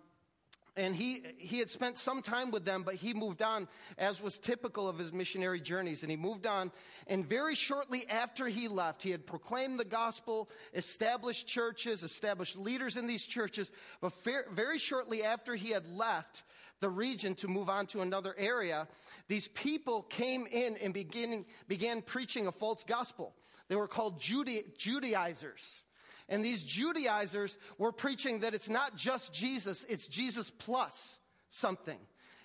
and 0.77 0.95
he, 0.95 1.23
he 1.37 1.59
had 1.59 1.69
spent 1.69 1.97
some 1.97 2.21
time 2.21 2.51
with 2.51 2.63
them, 2.63 2.83
but 2.83 2.95
he 2.95 3.13
moved 3.13 3.41
on, 3.41 3.67
as 3.97 4.21
was 4.21 4.39
typical 4.39 4.87
of 4.87 4.97
his 4.97 5.11
missionary 5.11 5.59
journeys. 5.59 6.03
And 6.03 6.11
he 6.11 6.15
moved 6.15 6.47
on. 6.47 6.71
And 7.07 7.27
very 7.27 7.55
shortly 7.55 8.07
after 8.07 8.47
he 8.47 8.69
left, 8.69 9.03
he 9.03 9.11
had 9.11 9.27
proclaimed 9.27 9.77
the 9.77 9.85
gospel, 9.85 10.49
established 10.73 11.47
churches, 11.47 12.03
established 12.03 12.57
leaders 12.57 12.95
in 12.95 13.07
these 13.07 13.25
churches. 13.25 13.71
But 13.99 14.13
very 14.53 14.79
shortly 14.79 15.23
after 15.23 15.55
he 15.55 15.71
had 15.71 15.85
left 15.91 16.43
the 16.79 16.89
region 16.89 17.35
to 17.35 17.47
move 17.47 17.69
on 17.69 17.87
to 17.87 18.01
another 18.01 18.35
area, 18.37 18.87
these 19.27 19.47
people 19.49 20.03
came 20.03 20.47
in 20.47 20.77
and 20.77 20.93
begin, 20.93 21.45
began 21.67 22.01
preaching 22.01 22.47
a 22.47 22.51
false 22.51 22.83
gospel. 22.83 23.33
They 23.67 23.75
were 23.75 23.87
called 23.87 24.19
Judaizers. 24.19 25.81
And 26.27 26.43
these 26.45 26.63
Judaizers 26.63 27.57
were 27.77 27.91
preaching 27.91 28.39
that 28.41 28.53
it's 28.53 28.69
not 28.69 28.95
just 28.95 29.33
Jesus, 29.33 29.85
it's 29.89 30.07
Jesus 30.07 30.49
plus 30.49 31.17
something. 31.49 31.99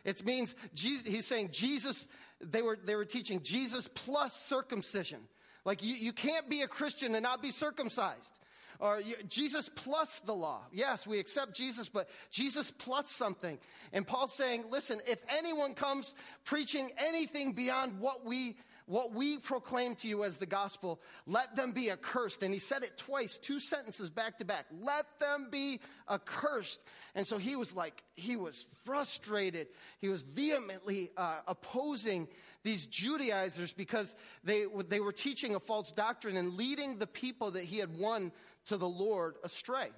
It 0.05 0.25
means, 0.25 0.55
Jesus, 0.75 1.07
he's 1.07 1.27
saying 1.27 1.51
Jesus, 1.53 2.09
they 2.41 2.63
were, 2.63 2.79
they 2.83 2.95
were 2.95 3.05
teaching 3.05 3.43
Jesus 3.43 3.89
plus 3.95 4.35
circumcision. 4.35 5.21
Like 5.65 5.83
you, 5.83 5.95
you 5.95 6.13
can't 6.13 6.49
be 6.49 6.63
a 6.63 6.69
Christian 6.69 7.15
and 7.15 7.23
not 7.23 7.43
be 7.43 7.51
circumcised. 7.51 8.39
Or 8.85 9.01
Jesus 9.27 9.71
plus 9.75 10.21
the 10.27 10.35
law. 10.35 10.61
Yes, 10.71 11.07
we 11.07 11.19
accept 11.19 11.57
Jesus, 11.57 11.89
but 11.89 12.07
Jesus 12.31 12.71
plus 12.71 13.11
something. 13.11 13.59
And 13.95 14.07
Paul's 14.07 14.35
saying, 14.35 14.65
listen, 14.71 15.01
if 15.09 15.19
anyone 15.27 15.73
comes 15.73 16.15
preaching 16.45 16.91
anything 16.99 17.55
beyond 17.55 17.99
what 17.99 18.27
we 18.27 18.59
what 18.87 19.15
we 19.15 19.39
proclaim 19.39 19.95
to 19.95 20.07
you 20.07 20.25
as 20.25 20.37
the 20.37 20.45
gospel, 20.45 21.01
let 21.27 21.57
them 21.57 21.73
be 21.73 21.91
accursed. 21.91 22.43
And 22.43 22.53
he 22.53 22.61
said 22.61 22.83
it 22.83 22.99
twice, 22.99 23.39
two 23.39 23.59
sentences 23.59 24.11
back 24.11 24.37
to 24.37 24.45
back. 24.45 24.67
Let 24.79 25.07
them 25.19 25.49
be 25.51 25.81
accursed. 26.07 26.83
And 27.15 27.27
so 27.27 27.39
he 27.39 27.57
was 27.57 27.75
like, 27.75 28.03
he 28.15 28.37
was 28.37 28.67
frustrated. 28.85 29.69
He 30.03 30.09
was 30.09 30.21
vehemently 30.21 31.11
uh, 31.17 31.41
opposing 31.47 32.29
these 32.63 32.85
Judaizers 32.85 33.73
because 33.73 34.15
they, 34.43 34.67
they 34.89 35.01
were 35.01 35.13
teaching 35.13 35.55
a 35.55 35.61
false 35.61 35.91
doctrine 35.91 36.37
and 36.37 36.55
leading 36.55 36.99
the 36.99 37.07
people 37.07 37.53
that 37.53 37.65
he 37.65 37.79
had 37.79 37.97
won 37.97 38.33
to 38.67 38.77
the 38.77 38.89
Lord 38.89 39.37
astray. 39.43 39.89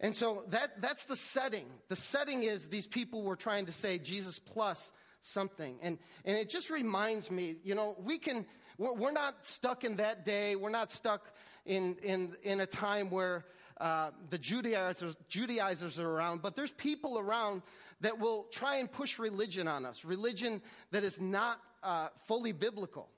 And 0.00 0.14
so 0.14 0.44
that, 0.50 0.80
that's 0.80 1.06
the 1.06 1.16
setting. 1.16 1.66
The 1.88 1.96
setting 1.96 2.44
is 2.44 2.68
these 2.68 2.86
people 2.86 3.22
were 3.22 3.36
trying 3.36 3.66
to 3.66 3.72
say 3.72 3.98
Jesus 3.98 4.38
plus 4.38 4.92
something. 5.22 5.78
And, 5.82 5.98
and 6.24 6.36
it 6.36 6.48
just 6.48 6.70
reminds 6.70 7.30
me, 7.30 7.56
you 7.64 7.74
know, 7.74 7.96
we 7.98 8.18
can, 8.18 8.46
we're, 8.78 8.94
we're 8.94 9.12
not 9.12 9.44
stuck 9.44 9.82
in 9.82 9.96
that 9.96 10.24
day. 10.24 10.54
We're 10.54 10.70
not 10.70 10.92
stuck 10.92 11.34
in, 11.66 11.96
in, 12.02 12.36
in 12.42 12.60
a 12.60 12.66
time 12.66 13.10
where 13.10 13.44
uh, 13.80 14.10
the 14.30 14.38
Judaizers, 14.38 15.16
Judaizers 15.28 15.98
are 15.98 16.08
around, 16.08 16.42
but 16.42 16.54
there's 16.54 16.72
people 16.72 17.18
around 17.18 17.62
that 18.00 18.20
will 18.20 18.44
try 18.44 18.76
and 18.76 18.90
push 18.90 19.18
religion 19.18 19.66
on 19.66 19.84
us, 19.84 20.04
religion 20.04 20.62
that 20.92 21.02
is 21.02 21.20
not 21.20 21.58
uh, 21.82 22.08
fully 22.26 22.52
biblical. 22.52 23.08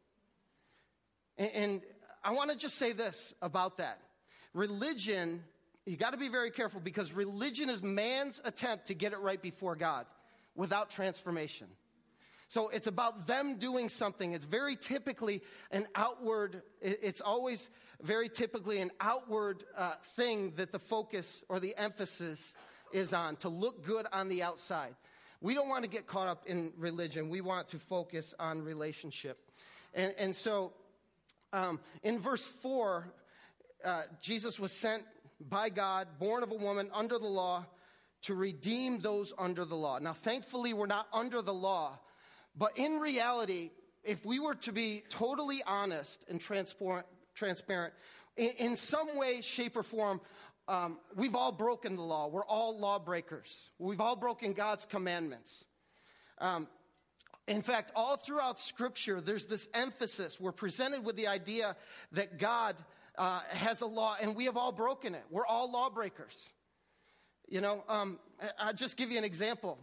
And, 1.37 1.51
and 1.53 1.83
I 2.25 2.33
want 2.33 2.51
to 2.51 2.57
just 2.57 2.77
say 2.77 2.93
this 2.93 3.35
about 3.43 3.79
that. 3.79 4.01
Religion 4.53 5.43
you 5.87 5.97
got 5.97 6.11
to 6.11 6.19
be 6.19 6.29
very 6.29 6.51
careful 6.51 6.81
because 6.81 7.13
religion 7.13 7.69
is 7.71 7.83
man's 7.83 8.41
attempt 8.45 8.87
to 8.87 8.95
get 8.95 9.13
it 9.13 9.19
right 9.19 9.41
before 9.41 9.75
God 9.75 10.07
without 10.55 10.91
transformation. 10.91 11.67
So 12.49 12.69
it's 12.69 12.87
about 12.87 13.27
them 13.27 13.57
doing 13.57 13.89
something. 13.89 14.33
It's 14.33 14.45
very 14.45 14.77
typically 14.77 15.43
an 15.71 15.87
outward, 15.95 16.63
it's 16.81 17.21
always 17.21 17.69
very 18.03 18.29
typically 18.29 18.81
an 18.81 18.91
outward 19.01 19.65
uh, 19.77 19.95
thing 20.15 20.53
that 20.57 20.73
the 20.73 20.79
focus 20.79 21.45
or 21.49 21.61
the 21.61 21.77
emphasis 21.77 22.55
is 22.93 23.13
on 23.13 23.37
to 23.37 23.49
look 23.49 23.85
good 23.85 24.07
on 24.13 24.29
the 24.29 24.43
outside. 24.43 24.95
We 25.41 25.55
don't 25.55 25.69
want 25.69 25.85
to 25.85 25.91
get 25.91 26.07
caught 26.07 26.29
up 26.29 26.45
in 26.47 26.73
religion. 26.77 27.31
We 27.31 27.41
want 27.41 27.69
to 27.69 27.79
focus 27.79 28.35
on 28.39 28.63
relationship. 28.63 29.39
And, 29.95 30.15
and 30.19 30.37
so 30.37 30.73
um, 31.53 31.81
in 32.03 32.19
verse 32.19 32.45
4, 32.45 33.13
uh, 33.85 34.03
Jesus 34.21 34.59
was 34.59 34.73
sent 34.73 35.05
by 35.41 35.69
God, 35.69 36.09
born 36.19 36.43
of 36.43 36.53
a 36.53 36.57
woman 36.57 36.91
under 36.93 37.19
the 37.19 37.27
law, 37.27 37.67
to 38.23 38.35
redeem 38.35 38.99
those 38.99 39.33
under 39.39 39.65
the 39.65 39.77
law. 39.77 39.99
Now, 39.99 40.13
thankfully, 40.13 40.75
we're 40.75 40.87
not 40.87 41.07
under 41.13 41.41
the 41.41 41.55
law, 41.55 41.99
but 42.57 42.77
in 42.77 42.99
reality, 42.99 43.71
if 44.05 44.25
we 44.27 44.39
were 44.39 44.55
to 44.57 44.73
be 44.73 45.03
totally 45.09 45.63
honest 45.67 46.25
and 46.29 46.41
transparent, 46.41 47.95
in, 48.37 48.51
in 48.59 48.77
some 48.77 49.17
way, 49.17 49.41
shape, 49.41 49.77
or 49.77 49.83
form, 49.83 50.21
um, 50.69 50.99
we've 51.17 51.35
all 51.35 51.53
broken 51.53 51.97
the 51.97 52.03
law. 52.03 52.29
We're 52.29 52.45
all 52.45 52.79
lawbreakers. 52.79 53.71
We've 53.79 54.01
all 54.01 54.17
broken 54.17 54.53
God's 54.53 54.85
commandments. 54.85 55.65
Um, 56.39 56.69
in 57.49 57.63
fact, 57.63 57.91
all 57.97 58.17
throughout 58.17 58.61
Scripture, 58.61 59.21
there's 59.21 59.47
this 59.47 59.69
emphasis. 59.75 60.39
We're 60.39 60.53
presented 60.53 61.05
with 61.05 61.17
the 61.17 61.27
idea 61.27 61.75
that 62.13 62.39
God 62.39 62.77
uh, 63.21 63.41
has 63.51 63.83
a 63.83 63.87
law, 63.87 64.17
and 64.19 64.35
we 64.35 64.47
have 64.47 64.57
all 64.57 64.73
broken 64.73 65.15
it. 65.15 65.23
We're 65.31 65.45
all 65.45 65.71
lawbreakers. 65.71 66.49
You 67.51 67.61
know, 67.61 67.85
um, 67.87 68.19
I'll 68.59 68.73
just 68.73 68.97
give 68.97 69.11
you 69.11 69.19
an 69.19 69.25
example 69.25 69.79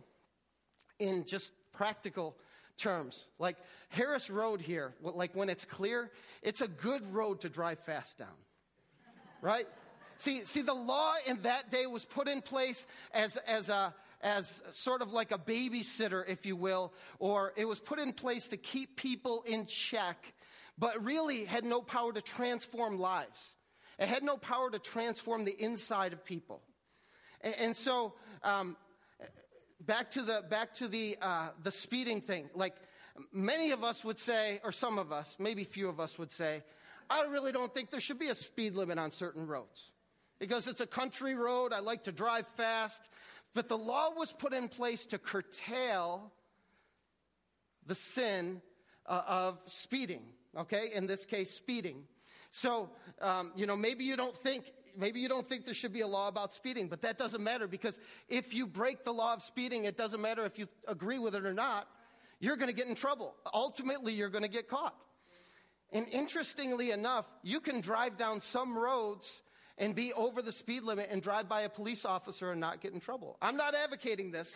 in 0.98 1.24
just 1.24 1.54
practical 1.72 2.36
terms. 2.78 3.26
Like 3.38 3.58
Harris 3.90 4.32
Road 4.32 4.60
here, 4.60 4.96
like 5.04 5.36
when 5.36 5.50
it's 5.50 5.66
clear, 5.66 6.10
it's 6.42 6.62
a 6.62 6.68
good 6.68 7.14
road 7.14 7.42
to 7.42 7.50
drive 7.50 7.78
fast 7.78 8.18
down, 8.18 8.40
right? 9.42 9.68
see, 10.18 10.44
see, 10.46 10.64
the 10.64 10.74
law 10.74 11.14
in 11.28 11.40
that 11.44 11.70
day 11.70 11.86
was 11.86 12.06
put 12.06 12.28
in 12.28 12.42
place 12.42 12.88
as, 13.14 13.36
as 13.36 13.70
a, 13.70 13.94
as 14.22 14.64
sort 14.72 15.04
of 15.04 15.14
like 15.14 15.32
a 15.32 15.38
babysitter, 15.38 16.24
if 16.28 16.48
you 16.48 16.56
will, 16.56 16.92
or 17.20 17.54
it 17.56 17.66
was 17.66 17.80
put 17.80 18.00
in 18.00 18.14
place 18.14 18.48
to 18.48 18.58
keep 18.58 18.96
people 18.96 19.44
in 19.46 19.68
check 19.68 20.34
but 20.78 21.04
really 21.04 21.46
had 21.46 21.66
no 21.66 21.82
power 21.82 22.14
to 22.14 22.22
transform 22.22 23.00
lives. 23.00 23.56
It 24.00 24.08
had 24.08 24.24
no 24.24 24.38
power 24.38 24.70
to 24.70 24.80
transform 24.80 25.46
the 25.46 25.56
inside 25.60 26.14
of 26.14 26.24
people. 26.24 26.62
And, 27.42 27.56
and 27.56 27.76
so, 27.76 28.14
um, 28.44 28.78
back 29.80 30.12
to 30.12 30.22
the 30.22 30.44
back 30.50 30.74
to 30.76 30.88
the 30.88 31.18
uh, 31.22 31.50
the 31.64 31.72
speeding 31.72 32.22
thing. 32.22 32.50
Like 32.54 32.76
many 33.32 33.72
of 33.72 33.84
us 33.84 34.04
would 34.04 34.20
say, 34.20 34.60
or 34.64 34.72
some 34.72 35.00
of 35.00 35.12
us, 35.12 35.36
maybe 35.40 35.64
few 35.64 35.90
of 35.90 36.00
us 36.00 36.20
would 36.20 36.32
say, 36.32 36.64
I 37.10 37.24
really 37.24 37.52
don't 37.52 37.74
think 37.74 37.90
there 37.90 38.00
should 38.00 38.20
be 38.20 38.28
a 38.28 38.36
speed 38.36 38.76
limit 38.76 39.00
on 39.00 39.12
certain 39.12 39.48
roads 39.48 39.92
because 40.40 40.68
it's 40.68 40.82
a 40.82 40.88
country 40.88 41.34
road. 41.34 41.74
I 41.74 41.80
like 41.80 42.04
to 42.04 42.12
drive 42.12 42.46
fast, 42.56 43.02
but 43.56 43.68
the 43.68 43.78
law 43.78 44.12
was 44.16 44.32
put 44.32 44.54
in 44.54 44.68
place 44.68 45.08
to 45.08 45.18
curtail 45.18 46.32
the 47.88 47.96
sin 47.96 48.62
uh, 49.08 49.22
of 49.26 49.60
speeding 49.66 50.22
okay? 50.58 50.90
In 50.94 51.08
this 51.08 51.26
case, 51.26 51.52
speeding. 51.52 52.04
So, 52.52 52.90
um, 53.22 53.52
you 53.56 53.66
know, 53.66 53.76
maybe 53.76 54.04
you 54.04 54.16
don't 54.16 54.36
think 54.36 54.72
maybe 54.98 55.20
you 55.20 55.30
don't 55.30 55.48
think 55.48 55.66
there 55.66 55.74
should 55.74 55.94
be 55.94 56.02
a 56.02 56.08
law 56.08 56.28
about 56.28 56.52
speeding, 56.52 56.88
but 56.88 57.02
that 57.04 57.18
doesn't 57.18 57.44
matter 57.44 57.68
because 57.68 58.00
if 58.30 58.54
you 58.54 58.66
break 58.66 59.04
the 59.04 59.14
law 59.14 59.34
of 59.34 59.44
speeding, 59.44 59.86
it 59.86 59.96
doesn't 59.96 60.22
matter 60.22 60.44
if 60.44 60.58
you 60.58 60.68
agree 60.88 61.20
with 61.20 61.36
it 61.36 61.46
or 61.46 61.54
not, 61.54 61.88
you're 62.40 62.58
going 62.58 62.70
to 62.70 62.76
get 62.76 62.88
in 62.88 62.96
trouble. 62.96 63.36
Ultimately, 63.54 64.14
you're 64.14 64.30
going 64.30 64.44
to 64.44 64.50
get 64.50 64.68
caught. 64.68 64.96
And 65.94 66.08
interestingly 66.10 66.92
enough, 66.92 67.28
you 67.44 67.60
can 67.60 67.80
drive 67.80 68.18
down 68.18 68.42
some 68.42 68.78
roads 68.78 69.42
and 69.78 69.96
be 69.96 70.12
over 70.14 70.42
the 70.42 70.52
speed 70.52 70.84
limit 70.84 71.10
and 71.12 71.22
drive 71.22 71.48
by 71.48 71.62
a 71.62 71.70
police 71.70 72.04
officer 72.04 72.52
and 72.52 72.60
not 72.60 72.82
get 72.82 72.94
in 72.94 73.00
trouble. 73.00 73.38
I'm 73.42 73.56
not 73.56 73.76
advocating 73.76 74.32
this, 74.32 74.54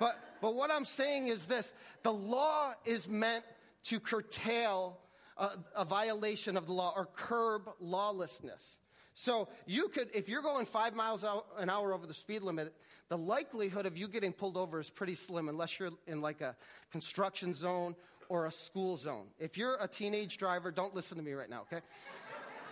but, 0.00 0.18
but 0.40 0.54
what 0.54 0.70
I'm 0.70 0.84
saying 0.84 1.28
is 1.28 1.46
this 1.46 1.72
the 2.02 2.12
law 2.12 2.72
is 2.84 3.06
meant 3.06 3.44
to 3.84 4.00
curtail 4.00 4.98
a, 5.36 5.50
a 5.76 5.84
violation 5.84 6.56
of 6.56 6.66
the 6.66 6.72
law 6.72 6.92
or 6.96 7.06
curb 7.06 7.68
lawlessness. 7.80 8.78
So 9.14 9.48
you 9.66 9.88
could, 9.88 10.08
if 10.12 10.28
you're 10.28 10.42
going 10.42 10.66
five 10.66 10.94
miles 10.94 11.24
an 11.56 11.70
hour 11.70 11.92
over 11.92 12.06
the 12.06 12.14
speed 12.14 12.42
limit, 12.42 12.74
the 13.08 13.18
likelihood 13.18 13.86
of 13.86 13.96
you 13.96 14.08
getting 14.08 14.32
pulled 14.32 14.56
over 14.56 14.80
is 14.80 14.90
pretty 14.90 15.14
slim 15.14 15.48
unless 15.48 15.78
you're 15.78 15.90
in 16.06 16.20
like 16.20 16.40
a 16.40 16.56
construction 16.90 17.54
zone 17.54 17.94
or 18.28 18.46
a 18.46 18.52
school 18.52 18.96
zone. 18.96 19.26
If 19.38 19.56
you're 19.56 19.76
a 19.80 19.86
teenage 19.86 20.36
driver, 20.36 20.70
don't 20.70 20.94
listen 20.94 21.16
to 21.18 21.22
me 21.22 21.32
right 21.32 21.48
now, 21.48 21.62
okay? 21.62 21.82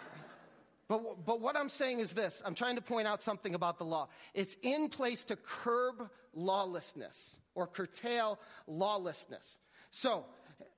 but, 0.88 1.24
but 1.24 1.40
what 1.40 1.56
I'm 1.56 1.68
saying 1.68 2.00
is 2.00 2.12
this 2.12 2.42
I'm 2.44 2.54
trying 2.54 2.76
to 2.76 2.82
point 2.82 3.06
out 3.06 3.22
something 3.22 3.54
about 3.54 3.78
the 3.78 3.84
law. 3.84 4.08
It's 4.34 4.56
in 4.62 4.88
place 4.88 5.22
to 5.24 5.36
curb 5.36 6.08
lawlessness 6.34 7.36
or 7.54 7.66
curtail 7.66 8.38
lawlessness. 8.66 9.60
So 9.90 10.24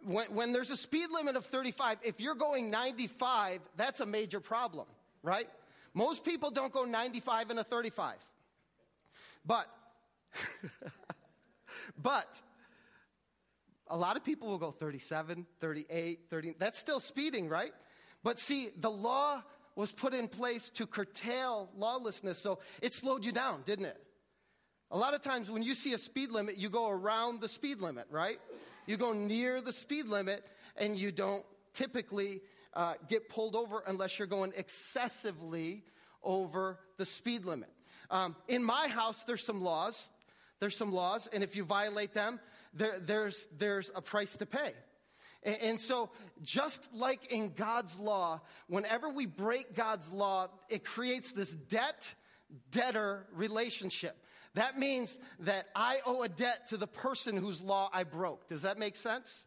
when, 0.05 0.27
when 0.35 0.53
there's 0.53 0.71
a 0.71 0.77
speed 0.77 1.09
limit 1.11 1.37
of 1.37 1.47
35, 1.47 1.99
if 2.03 2.21
you're 2.21 2.35
going 2.35 2.71
95, 2.71 3.61
that's 3.77 4.01
a 4.01 4.07
major 4.07 4.41
problem, 4.41 4.87
right? 5.23 5.49
Most 5.95 6.25
people 6.25 6.51
don't 6.51 6.73
go 6.73 6.85
95 6.85 7.51
in 7.51 7.59
a 7.59 7.65
35. 7.65 8.17
But, 9.47 9.69
but, 12.03 12.41
a 13.89 13.97
lot 13.97 14.17
of 14.17 14.25
people 14.25 14.49
will 14.49 14.59
go 14.59 14.71
37, 14.71 15.47
38, 15.61 16.21
30. 16.31 16.55
That's 16.59 16.79
still 16.79 17.01
speeding, 17.01 17.49
right? 17.49 17.73
But 18.23 18.39
see, 18.39 18.71
the 18.79 18.91
law 18.91 19.43
was 19.77 19.93
put 19.93 20.15
in 20.15 20.29
place 20.29 20.71
to 20.71 20.87
curtail 20.87 21.69
lawlessness, 21.77 22.39
so 22.39 22.61
it 22.81 22.95
slowed 22.95 23.25
you 23.25 23.33
down, 23.33 23.63
didn't 23.67 23.87
it? 23.87 24.01
A 24.91 24.99
lot 24.99 25.15
of 25.15 25.23
times 25.23 25.51
when 25.51 25.63
you 25.63 25.75
see 25.75 25.93
a 25.93 25.99
speed 25.99 26.31
limit, 26.31 26.57
you 26.57 26.71
go 26.71 26.89
around 26.89 27.41
the 27.41 27.49
speed 27.49 27.81
limit, 27.81 28.07
right? 28.11 28.39
You 28.87 28.97
go 28.97 29.13
near 29.13 29.61
the 29.61 29.73
speed 29.73 30.07
limit 30.07 30.45
and 30.77 30.97
you 30.97 31.13
don't 31.13 31.45
typically 31.73 32.41
uh, 32.75 32.95
get 33.09 33.29
pulled 33.29 33.55
over 33.55 33.83
unless 33.87 34.19
you're 34.19 34.29
going 34.29 34.53
excessively 34.57 35.85
over 36.23 36.79
the 36.97 37.07
speed 37.07 37.45
limit. 37.45 37.71
Um, 38.11 38.37
in 38.49 38.63
my 38.63 38.89
house, 38.89 39.25
there's 39.25 39.45
some 39.45 39.63
laws. 39.63 40.11
There's 40.61 40.77
some 40.77 40.93
laws, 40.93 41.29
and 41.33 41.43
if 41.43 41.57
you 41.57 41.65
violate 41.65 42.15
them, 42.15 42.41
there, 42.73 42.99
there's, 42.99 43.49
there's 43.59 43.91
a 43.95 44.01
price 44.01 44.37
to 44.37 44.47
pay. 44.47 44.73
And, 45.43 45.57
and 45.61 45.81
so, 45.81 46.11
just 46.43 46.89
like 46.95 47.33
in 47.33 47.53
God's 47.55 47.99
law, 47.99 48.41
whenever 48.69 49.09
we 49.09 49.27
break 49.27 49.75
God's 49.75 50.11
law, 50.11 50.49
it 50.69 50.85
creates 50.85 51.33
this 51.33 51.53
debt 51.53 52.15
debtor 52.71 53.27
relationship. 53.35 54.17
That 54.55 54.79
means 54.79 55.19
that 55.41 55.67
I 55.75 55.99
owe 56.07 56.23
a 56.23 56.29
debt 56.29 56.69
to 56.69 56.77
the 56.77 56.87
person 56.87 57.37
whose 57.37 57.61
law 57.61 57.91
I 57.93 58.05
broke. 58.05 58.49
Does 58.49 58.63
that 58.63 58.79
make 58.79 58.97
sense? 58.97 59.47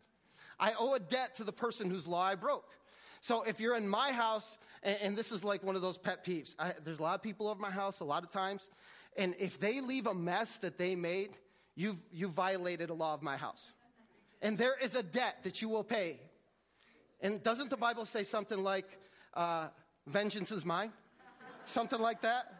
I 0.59 0.73
owe 0.77 0.95
a 0.95 0.99
debt 0.99 1.35
to 1.35 1.43
the 1.43 1.53
person 1.53 1.89
whose 1.89 2.07
law 2.07 2.23
I 2.23 2.35
broke. 2.35 2.71
So 3.21 3.43
if 3.43 3.59
you're 3.59 3.75
in 3.75 3.87
my 3.87 4.11
house, 4.11 4.57
and, 4.83 4.97
and 5.01 5.17
this 5.17 5.31
is 5.31 5.43
like 5.43 5.63
one 5.63 5.75
of 5.75 5.81
those 5.81 5.97
pet 5.97 6.25
peeves, 6.25 6.55
I, 6.59 6.73
there's 6.83 6.99
a 6.99 7.03
lot 7.03 7.15
of 7.15 7.21
people 7.21 7.47
over 7.47 7.59
my 7.59 7.71
house 7.71 7.99
a 7.99 8.05
lot 8.05 8.23
of 8.23 8.31
times, 8.31 8.67
and 9.15 9.33
if 9.39 9.59
they 9.59 9.81
leave 9.81 10.07
a 10.07 10.13
mess 10.13 10.57
that 10.57 10.77
they 10.77 10.95
made, 10.95 11.31
you've, 11.75 11.97
you've 12.11 12.31
violated 12.31 12.89
a 12.89 12.93
law 12.93 13.13
of 13.13 13.21
my 13.21 13.37
house. 13.37 13.71
And 14.41 14.57
there 14.57 14.75
is 14.77 14.95
a 14.95 15.03
debt 15.03 15.37
that 15.43 15.61
you 15.61 15.69
will 15.69 15.83
pay 15.83 16.19
And 17.21 17.41
doesn't 17.41 17.71
the 17.71 17.77
Bible 17.77 18.05
say 18.05 18.23
something 18.23 18.61
like, 18.61 18.85
uh, 19.33 19.69
vengeance 20.05 20.51
is 20.51 20.65
mine? 20.65 20.91
something 21.65 21.99
like 21.99 22.21
that? 22.21 22.56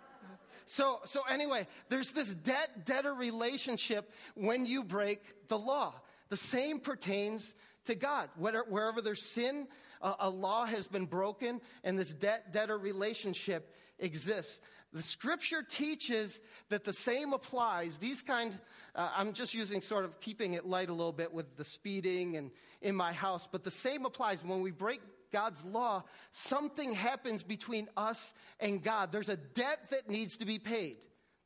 So, 0.68 1.00
so 1.06 1.22
anyway, 1.30 1.66
there's 1.90 2.12
this 2.12 2.34
debt 2.34 2.86
debtor 2.86 3.14
relationship 3.14 4.12
when 4.36 4.66
you 4.66 4.84
break 4.84 5.48
the 5.48 5.58
law. 5.58 5.94
The 6.30 6.38
same 6.38 6.80
pertains 6.80 7.56
to 7.86 7.96
God. 7.96 8.30
Wherever 8.38 9.02
there's 9.02 9.24
sin, 9.24 9.68
a 10.02 10.30
law 10.30 10.66
has 10.66 10.88
been 10.88 11.06
broken, 11.06 11.62
and 11.84 11.98
this 11.98 12.14
debt 12.14 12.52
debtor 12.52 12.78
relationship 12.78 13.74
exists. 13.98 14.62
The 14.94 15.02
scripture 15.02 15.64
teaches 15.64 16.40
that 16.70 16.84
the 16.84 16.94
same 16.94 17.34
applies. 17.34 17.98
These 17.98 18.22
kind, 18.22 18.58
uh, 18.96 19.12
I'm 19.16 19.34
just 19.34 19.54
using 19.54 19.82
sort 19.82 20.06
of 20.06 20.20
keeping 20.22 20.54
it 20.54 20.66
light 20.66 20.90
a 20.90 20.94
little 20.94 21.12
bit 21.12 21.34
with 21.34 21.58
the 21.58 21.66
speeding 21.66 22.38
and 22.38 22.52
in 22.82 22.96
my 22.96 23.12
house, 23.12 23.48
but 23.52 23.64
the 23.64 23.72
same 23.72 24.06
applies 24.06 24.44
when 24.44 24.62
we 24.62 24.72
break 24.72 25.02
God's 25.32 25.64
law, 25.64 26.04
something 26.32 26.94
happens 26.94 27.44
between 27.44 27.88
us 27.98 28.34
and 28.60 28.84
God. 28.84 29.12
There's 29.12 29.30
a 29.30 29.38
debt 29.38 29.80
that 29.92 30.10
needs 30.10 30.38
to 30.38 30.46
be 30.46 30.60
paid. 30.60 30.98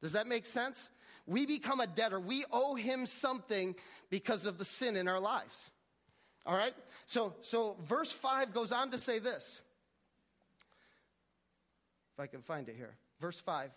Does 0.02 0.14
that 0.14 0.28
make 0.28 0.46
sense? 0.46 0.90
We 1.28 1.46
become 1.46 1.80
a 1.80 1.88
debtor. 1.88 2.20
We 2.20 2.46
owe 2.52 2.76
him 2.76 3.06
something 3.06 3.76
because 4.10 4.46
of 4.46 4.58
the 4.58 4.66
sin 4.66 4.96
in 4.96 5.08
our 5.08 5.20
lives. 5.20 5.70
All 6.46 6.56
right? 6.56 6.74
So, 7.08 7.36
so 7.42 7.78
verse 7.88 8.12
5 8.12 8.54
goes 8.54 8.72
on 8.72 8.92
to 8.92 9.00
say 9.00 9.20
this. 9.20 9.62
If 12.16 12.20
I 12.20 12.28
can 12.28 12.42
find 12.42 12.68
it 12.68 12.76
here. 12.76 12.96
Verse 13.20 13.40
5. 13.40 13.70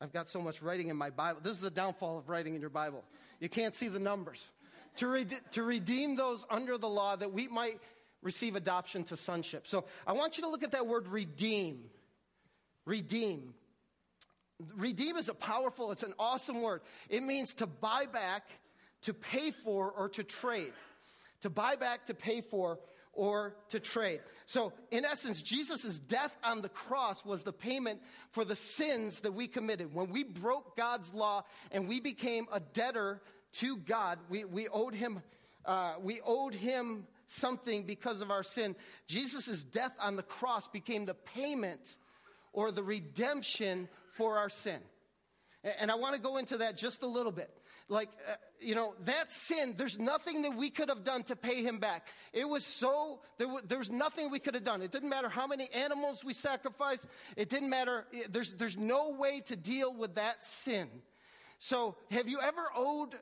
I've 0.00 0.12
got 0.12 0.28
so 0.28 0.42
much 0.42 0.62
writing 0.62 0.88
in 0.88 0.96
my 0.96 1.10
Bible. 1.10 1.40
This 1.42 1.52
is 1.52 1.60
the 1.60 1.70
downfall 1.70 2.18
of 2.18 2.28
writing 2.28 2.54
in 2.54 2.60
your 2.60 2.70
Bible. 2.70 3.02
You 3.40 3.48
can't 3.48 3.74
see 3.74 3.88
the 3.88 3.98
numbers 3.98 4.44
to, 4.96 5.08
re- 5.08 5.26
to 5.52 5.62
redeem 5.62 6.16
those 6.16 6.44
under 6.50 6.78
the 6.78 6.88
law 6.88 7.16
that 7.16 7.32
we 7.32 7.48
might 7.48 7.80
receive 8.22 8.56
adoption 8.56 9.04
to 9.04 9.16
sonship. 9.16 9.66
So 9.66 9.84
I 10.06 10.12
want 10.12 10.36
you 10.36 10.42
to 10.44 10.48
look 10.48 10.62
at 10.62 10.72
that 10.72 10.86
word 10.86 11.08
redeem. 11.08 11.84
Redeem. 12.84 13.54
Redeem 14.76 15.16
is 15.16 15.28
a 15.28 15.34
powerful, 15.34 15.92
it's 15.92 16.02
an 16.02 16.14
awesome 16.18 16.62
word. 16.62 16.80
It 17.08 17.22
means 17.22 17.54
to 17.54 17.66
buy 17.66 18.06
back, 18.06 18.48
to 19.02 19.12
pay 19.12 19.50
for, 19.50 19.90
or 19.90 20.08
to 20.10 20.24
trade. 20.24 20.72
To 21.42 21.50
buy 21.50 21.76
back, 21.76 22.06
to 22.06 22.14
pay 22.14 22.40
for, 22.40 22.78
or 23.12 23.56
to 23.70 23.80
trade. 23.80 24.20
So, 24.46 24.72
in 24.90 25.04
essence, 25.04 25.42
Jesus' 25.42 25.98
death 25.98 26.36
on 26.44 26.62
the 26.62 26.68
cross 26.68 27.24
was 27.24 27.42
the 27.42 27.52
payment 27.52 28.00
for 28.30 28.44
the 28.44 28.56
sins 28.56 29.20
that 29.20 29.34
we 29.34 29.48
committed. 29.48 29.92
When 29.92 30.10
we 30.10 30.22
broke 30.22 30.76
God's 30.76 31.12
law 31.12 31.44
and 31.72 31.88
we 31.88 32.00
became 32.00 32.46
a 32.52 32.60
debtor 32.60 33.20
to 33.60 33.76
God. 33.78 34.18
We, 34.28 34.44
we 34.44 34.68
owed 34.68 34.94
him, 34.94 35.22
uh, 35.64 35.94
we 36.02 36.20
owed 36.24 36.54
him 36.54 37.06
something 37.26 37.84
because 37.84 38.20
of 38.20 38.30
our 38.30 38.42
sin. 38.42 38.76
Jesus' 39.06 39.64
death 39.64 39.92
on 40.00 40.16
the 40.16 40.22
cross 40.22 40.68
became 40.68 41.04
the 41.04 41.14
payment 41.14 41.96
or 42.52 42.70
the 42.70 42.82
redemption 42.82 43.88
for 44.12 44.38
our 44.38 44.48
sin. 44.48 44.80
And 45.80 45.90
I 45.90 45.96
want 45.96 46.14
to 46.14 46.20
go 46.20 46.36
into 46.36 46.58
that 46.58 46.76
just 46.76 47.02
a 47.02 47.06
little 47.06 47.32
bit. 47.32 47.50
Like, 47.88 48.08
uh, 48.28 48.34
you 48.60 48.74
know, 48.74 48.94
that 49.04 49.30
sin, 49.30 49.74
there's 49.76 49.98
nothing 49.98 50.42
that 50.42 50.56
we 50.56 50.70
could 50.70 50.88
have 50.88 51.04
done 51.04 51.22
to 51.24 51.36
pay 51.36 51.62
him 51.62 51.78
back. 51.78 52.08
It 52.32 52.48
was 52.48 52.64
so, 52.64 53.20
there, 53.38 53.46
w- 53.46 53.64
there 53.66 53.78
was 53.78 53.90
nothing 53.90 54.30
we 54.30 54.40
could 54.40 54.54
have 54.54 54.64
done. 54.64 54.82
It 54.82 54.90
didn't 54.90 55.08
matter 55.08 55.28
how 55.28 55.46
many 55.46 55.68
animals 55.72 56.24
we 56.24 56.34
sacrificed. 56.34 57.06
It 57.36 57.48
didn't 57.48 57.70
matter. 57.70 58.04
There's, 58.28 58.52
there's 58.54 58.76
no 58.76 59.12
way 59.12 59.40
to 59.46 59.56
deal 59.56 59.94
with 59.94 60.16
that 60.16 60.42
sin. 60.42 60.88
So, 61.58 61.94
have 62.10 62.28
you 62.28 62.40
ever 62.40 62.64
owed 62.74 63.14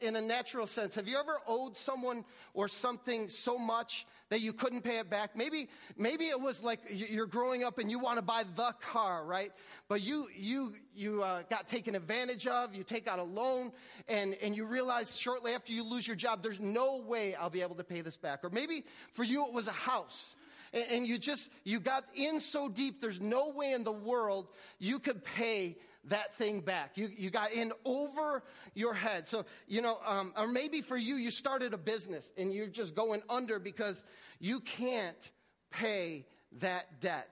in 0.00 0.16
a 0.16 0.20
natural 0.20 0.66
sense. 0.66 0.94
Have 0.94 1.06
you 1.06 1.16
ever 1.18 1.38
owed 1.46 1.76
someone 1.76 2.24
or 2.54 2.68
something 2.68 3.28
so 3.28 3.56
much 3.56 4.06
that 4.30 4.40
you 4.40 4.52
couldn't 4.52 4.82
pay 4.82 4.98
it 4.98 5.08
back? 5.08 5.36
Maybe, 5.36 5.68
maybe 5.96 6.26
it 6.26 6.40
was 6.40 6.62
like 6.62 6.80
you're 6.90 7.26
growing 7.26 7.62
up 7.62 7.78
and 7.78 7.90
you 7.90 7.98
want 7.98 8.16
to 8.16 8.22
buy 8.22 8.44
the 8.56 8.74
car, 8.80 9.24
right? 9.24 9.52
But 9.88 10.02
you, 10.02 10.28
you, 10.36 10.74
you 10.94 11.22
uh, 11.22 11.42
got 11.48 11.68
taken 11.68 11.94
advantage 11.94 12.46
of. 12.46 12.74
You 12.74 12.82
take 12.82 13.06
out 13.06 13.18
a 13.18 13.24
loan 13.24 13.72
and, 14.08 14.34
and 14.42 14.56
you 14.56 14.64
realize 14.64 15.16
shortly 15.16 15.52
after 15.54 15.72
you 15.72 15.84
lose 15.84 16.06
your 16.06 16.16
job, 16.16 16.42
there's 16.42 16.60
no 16.60 16.98
way 16.98 17.34
I'll 17.34 17.50
be 17.50 17.62
able 17.62 17.76
to 17.76 17.84
pay 17.84 18.00
this 18.00 18.16
back. 18.16 18.44
Or 18.44 18.50
maybe 18.50 18.84
for 19.12 19.22
you 19.22 19.46
it 19.46 19.52
was 19.52 19.68
a 19.68 19.72
house 19.72 20.34
and 20.74 21.06
you 21.06 21.18
just, 21.18 21.48
you 21.62 21.78
got 21.78 22.04
in 22.14 22.40
so 22.40 22.68
deep, 22.68 23.00
there's 23.00 23.20
no 23.20 23.50
way 23.50 23.72
in 23.72 23.84
the 23.84 23.92
world 23.92 24.48
you 24.78 24.98
could 24.98 25.24
pay 25.24 25.76
that 26.08 26.34
thing 26.34 26.60
back. 26.60 26.96
You, 26.96 27.08
you 27.16 27.30
got 27.30 27.52
in 27.52 27.72
over 27.84 28.42
your 28.74 28.94
head. 28.94 29.26
So, 29.26 29.44
you 29.66 29.80
know, 29.80 29.98
um, 30.06 30.32
or 30.36 30.46
maybe 30.46 30.80
for 30.80 30.96
you, 30.96 31.16
you 31.16 31.30
started 31.30 31.72
a 31.74 31.78
business 31.78 32.30
and 32.36 32.52
you're 32.52 32.66
just 32.66 32.94
going 32.94 33.22
under 33.28 33.58
because 33.58 34.02
you 34.38 34.60
can't 34.60 35.30
pay 35.70 36.26
that 36.60 37.00
debt 37.00 37.28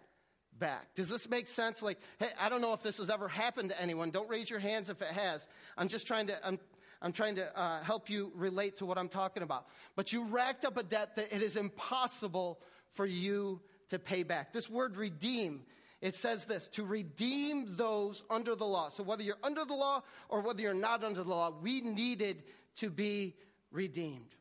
back. 0.58 0.94
Does 0.94 1.08
this 1.08 1.28
make 1.28 1.46
sense? 1.46 1.82
Like, 1.82 1.98
hey, 2.18 2.28
I 2.40 2.48
don't 2.48 2.61
know 2.61 2.72
if 2.72 2.82
this 2.82 2.98
has 2.98 3.11
ever 3.11 3.28
happened 3.28 3.70
to 3.70 3.80
anyone. 3.80 4.11
Don't 4.11 4.28
raise 4.28 4.48
your 4.48 4.61
hands 4.61 4.90
if 4.90 5.02
it 5.02 5.08
has. 5.08 5.46
I'm 5.76 5.88
just 5.88 6.06
trying 6.06 6.28
to, 6.28 6.46
I'm, 6.46 6.58
I'm 7.00 7.12
trying 7.12 7.37
to 7.37 7.58
uh, 7.58 7.82
help 7.82 8.08
you 8.08 8.32
relate 8.35 8.76
to 8.78 8.87
what 8.87 8.96
I'm 8.96 9.08
talking 9.08 9.42
about. 9.42 9.66
But 9.96 10.12
you 10.12 10.24
racked 10.24 10.64
up 10.64 10.76
a 10.76 10.82
debt 10.82 11.16
that 11.16 11.35
it 11.35 11.42
is 11.42 11.56
impossible 11.56 12.61
for 12.94 13.06
you 13.06 13.61
to 13.90 13.98
pay 13.98 14.22
back. 14.22 14.52
This 14.52 14.70
word 14.70 14.96
redeem 14.96 15.62
it 16.02 16.16
says 16.16 16.44
this 16.46 16.66
to 16.68 16.84
redeem 16.84 17.76
those 17.76 18.24
under 18.28 18.56
the 18.56 18.66
law. 18.66 18.88
So 18.88 19.04
whether 19.04 19.22
you're 19.22 19.36
under 19.42 19.64
the 19.64 19.74
law 19.74 20.02
or 20.28 20.40
whether 20.40 20.60
you're 20.60 20.74
not 20.74 21.04
under 21.04 21.22
the 21.22 21.30
law, 21.30 21.54
we 21.62 21.80
needed 21.80 22.42
to 22.76 22.90
be 22.90 23.36
redeemed. 23.70 24.34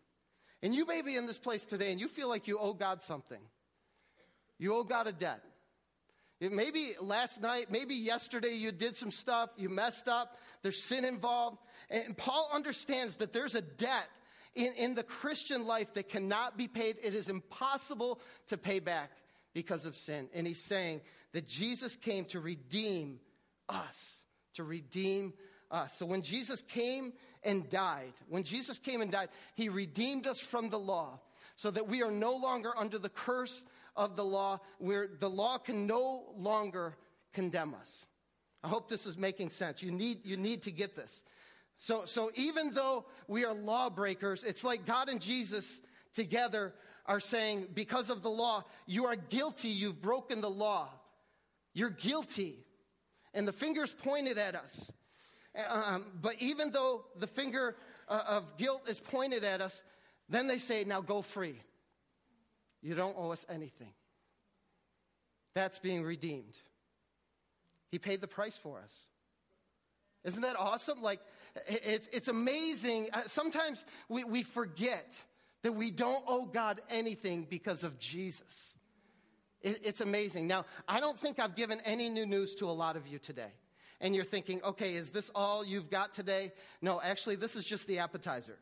And 0.64 0.74
you 0.74 0.88
may 0.88 1.04
be 1.04 1.16
in 1.16 1.28
this 1.28 1.38
place 1.38 1.66
today 1.66 1.92
and 1.92 2.02
you 2.02 2.08
feel 2.08 2.28
like 2.28 2.48
you 2.48 2.58
owe 2.58 2.74
God 2.74 3.04
something. 3.04 3.42
You 4.58 4.76
owe 4.76 4.84
God 4.84 5.06
a 5.06 5.12
debt. 5.12 5.44
It 6.40 6.52
maybe 6.52 6.94
last 7.00 7.40
night, 7.40 7.68
maybe 7.70 7.94
yesterday 7.94 8.56
you 8.56 8.72
did 8.72 8.96
some 8.96 9.12
stuff, 9.12 9.52
you 9.56 9.70
messed 9.70 10.08
up, 10.08 10.38
there's 10.64 10.82
sin 10.82 11.06
involved. 11.06 11.60
And 11.92 12.18
Paul 12.18 12.50
understands 12.52 13.18
that 13.18 13.34
there's 13.34 13.54
a 13.54 13.62
debt 13.62 14.10
in, 14.56 14.74
in 14.74 14.96
the 14.96 15.04
Christian 15.04 15.68
life 15.68 15.94
that 15.94 16.10
cannot 16.10 16.58
be 16.58 16.68
paid. 16.68 16.98
It 17.04 17.14
is 17.14 17.30
impossible 17.30 18.20
to 18.48 18.58
pay 18.58 18.80
back 18.80 19.12
because 19.54 19.86
of 19.86 19.96
sin. 19.96 20.28
And 20.34 20.48
he's 20.48 20.62
saying 20.62 21.02
that 21.34 21.48
Jesus 21.48 21.96
came 21.96 22.26
to 22.26 22.40
redeem 22.40 23.20
us, 23.70 24.24
to 24.56 24.64
redeem 24.64 25.34
us. 25.70 25.94
So 25.94 26.06
when 26.06 26.22
Jesus 26.22 26.62
came 26.62 27.14
and 27.44 27.70
died, 27.70 28.14
when 28.28 28.44
Jesus 28.44 28.78
came 28.78 29.02
and 29.02 29.12
died, 29.12 29.30
he 29.56 29.70
redeemed 29.70 30.28
us 30.28 30.40
from 30.40 30.70
the 30.70 30.80
law 30.80 31.20
so 31.56 31.72
that 31.72 31.88
we 31.88 32.04
are 32.04 32.12
no 32.12 32.36
longer 32.36 32.72
under 32.78 32.98
the 32.98 33.10
curse 33.10 33.64
of 33.96 34.16
the 34.16 34.24
law, 34.24 34.60
where 34.80 35.08
the 35.20 35.30
law 35.30 35.58
can 35.58 35.86
no 35.86 36.24
longer 36.36 36.96
condemn 37.34 37.74
us. 37.74 38.06
I 38.64 38.68
hope 38.68 38.90
this 38.90 39.06
is 39.06 39.18
making 39.18 39.50
sense. 39.50 39.82
You 39.82 39.92
need, 39.92 40.26
you 40.26 40.38
need 40.38 40.64
to 40.64 40.72
get 40.72 40.96
this. 40.96 41.24
So, 41.78 42.06
so 42.06 42.32
even 42.36 42.74
though 42.74 43.06
we 43.28 43.44
are 43.44 43.54
lawbreakers, 43.54 44.44
it's 44.44 44.64
like 44.64 44.86
God 44.86 45.10
and 45.10 45.20
Jesus 45.20 45.82
together 46.14 46.74
are 47.06 47.20
saying, 47.20 47.68
because 47.74 48.10
of 48.10 48.22
the 48.22 48.30
law, 48.30 48.64
you 48.86 49.06
are 49.06 49.16
guilty, 49.16 49.70
you've 49.70 50.02
broken 50.02 50.42
the 50.42 50.50
law. 50.50 50.90
You're 51.74 51.90
guilty. 51.90 52.66
And 53.34 53.48
the 53.48 53.54
finger's 53.54 53.92
pointed 53.92 54.38
at 54.38 54.56
us. 54.56 54.92
Um, 55.70 56.06
but 56.22 56.36
even 56.40 56.72
though 56.72 57.06
the 57.18 57.28
finger 57.28 57.76
uh, 58.08 58.24
of 58.28 58.58
guilt 58.58 58.84
is 58.88 59.00
pointed 59.00 59.44
at 59.44 59.62
us, 59.62 59.84
then 60.30 60.48
they 60.48 60.58
say, 60.58 60.84
now 60.84 61.02
go 61.02 61.22
free. 61.22 61.62
You 62.82 62.96
don't 62.96 63.16
owe 63.18 63.32
us 63.32 63.46
anything. 63.50 63.94
That's 65.54 65.78
being 65.78 66.04
redeemed. 66.04 66.58
He 67.90 68.00
paid 68.00 68.22
the 68.22 68.28
price 68.28 68.58
for 68.58 68.80
us. 68.80 68.94
Isn't 70.24 70.42
that 70.44 70.56
awesome? 70.58 71.02
Like, 71.02 71.20
it's, 71.68 72.08
it's 72.14 72.28
amazing. 72.28 73.10
Uh, 73.12 73.24
sometimes 73.28 73.84
we, 74.08 74.24
we 74.24 74.44
forget 74.44 75.22
that 75.64 75.74
we 75.74 75.92
don't 75.92 76.24
owe 76.28 76.46
God 76.46 76.80
anything 76.90 77.46
because 77.50 77.84
of 77.84 78.00
Jesus. 78.00 78.76
It's 79.64 80.02
amazing. 80.02 80.48
Now, 80.48 80.66
I 80.88 81.00
don't 81.00 81.20
think 81.20 81.40
I've 81.40 81.56
given 81.56 81.80
any 81.86 82.10
new 82.10 82.26
news 82.26 82.56
to 82.56 82.66
a 82.66 82.72
lot 82.72 82.96
of 82.96 83.08
you 83.08 83.20
today. 83.20 83.52
And 84.00 84.16
you're 84.16 84.26
thinking, 84.26 84.62
okay, 84.64 84.96
is 84.96 85.12
this 85.12 85.30
all 85.36 85.64
you've 85.64 85.92
got 85.92 86.14
today? 86.14 86.52
No, 86.82 87.00
actually, 87.00 87.36
this 87.36 87.56
is 87.56 87.64
just 87.64 87.86
the 87.86 88.00
appetizer. 88.00 88.58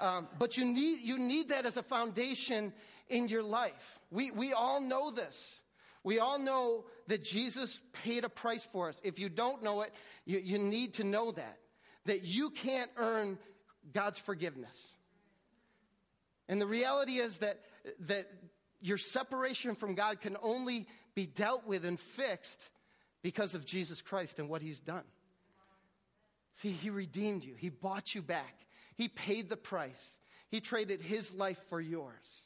Um, 0.00 0.26
but 0.38 0.56
you 0.56 0.64
need, 0.64 1.00
you 1.02 1.18
need 1.18 1.50
that 1.50 1.66
as 1.66 1.76
a 1.76 1.82
foundation 1.82 2.72
in 3.08 3.28
your 3.28 3.44
life. 3.44 3.98
We, 4.10 4.32
we 4.32 4.52
all 4.52 4.80
know 4.80 5.12
this. 5.12 5.60
We 6.02 6.18
all 6.18 6.38
know 6.38 6.86
that 7.06 7.22
Jesus 7.22 7.80
paid 7.92 8.24
a 8.24 8.28
price 8.28 8.64
for 8.72 8.88
us. 8.88 8.96
If 9.04 9.18
you 9.18 9.28
don't 9.28 9.62
know 9.62 9.82
it, 9.82 9.92
you, 10.24 10.38
you 10.38 10.58
need 10.58 10.94
to 10.94 11.04
know 11.04 11.30
that. 11.32 11.58
That 12.06 12.22
you 12.22 12.50
can't 12.50 12.90
earn 12.96 13.38
God's 13.92 14.18
forgiveness. 14.18 14.94
And 16.48 16.60
the 16.60 16.66
reality 16.66 17.18
is 17.18 17.36
that, 17.38 17.60
that 18.00 18.39
your 18.80 18.98
separation 18.98 19.74
from 19.74 19.94
God 19.94 20.20
can 20.20 20.36
only 20.42 20.86
be 21.14 21.26
dealt 21.26 21.66
with 21.66 21.84
and 21.84 21.98
fixed 21.98 22.68
because 23.22 23.54
of 23.54 23.64
Jesus 23.64 24.00
Christ 24.00 24.38
and 24.38 24.48
what 24.48 24.62
he's 24.62 24.80
done. 24.80 25.04
See, 26.54 26.70
he 26.70 26.90
redeemed 26.90 27.44
you, 27.44 27.54
he 27.56 27.68
bought 27.68 28.14
you 28.14 28.22
back, 28.22 28.54
he 28.96 29.08
paid 29.08 29.48
the 29.48 29.56
price. 29.56 30.18
He 30.50 30.60
traded 30.60 31.00
his 31.00 31.32
life 31.32 31.60
for 31.68 31.80
yours. 31.80 32.44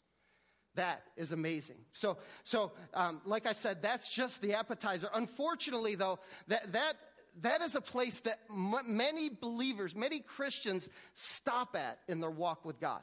That 0.75 1.03
is 1.17 1.33
amazing. 1.33 1.79
So, 1.93 2.19
so 2.43 2.73
um, 2.93 3.23
like 3.25 3.47
I 3.47 3.55
said, 3.55 3.81
that's 3.81 4.13
just 4.13 4.43
the 4.43 4.55
appetizer. 4.55 5.09
Unfortunately, 5.15 5.95
though, 5.95 6.19
that, 6.49 6.73
that, 6.73 6.97
that 7.41 7.63
is 7.63 7.77
a 7.77 7.81
place 7.81 8.21
that 8.21 8.41
m- 8.51 8.75
many 8.87 9.31
believers, 9.31 9.95
many 9.95 10.21
Christians 10.21 10.89
stop 11.15 11.77
at 11.77 11.99
in 12.09 12.21
their 12.21 12.31
walk 12.31 12.65
with 12.65 12.81
God. 12.81 13.01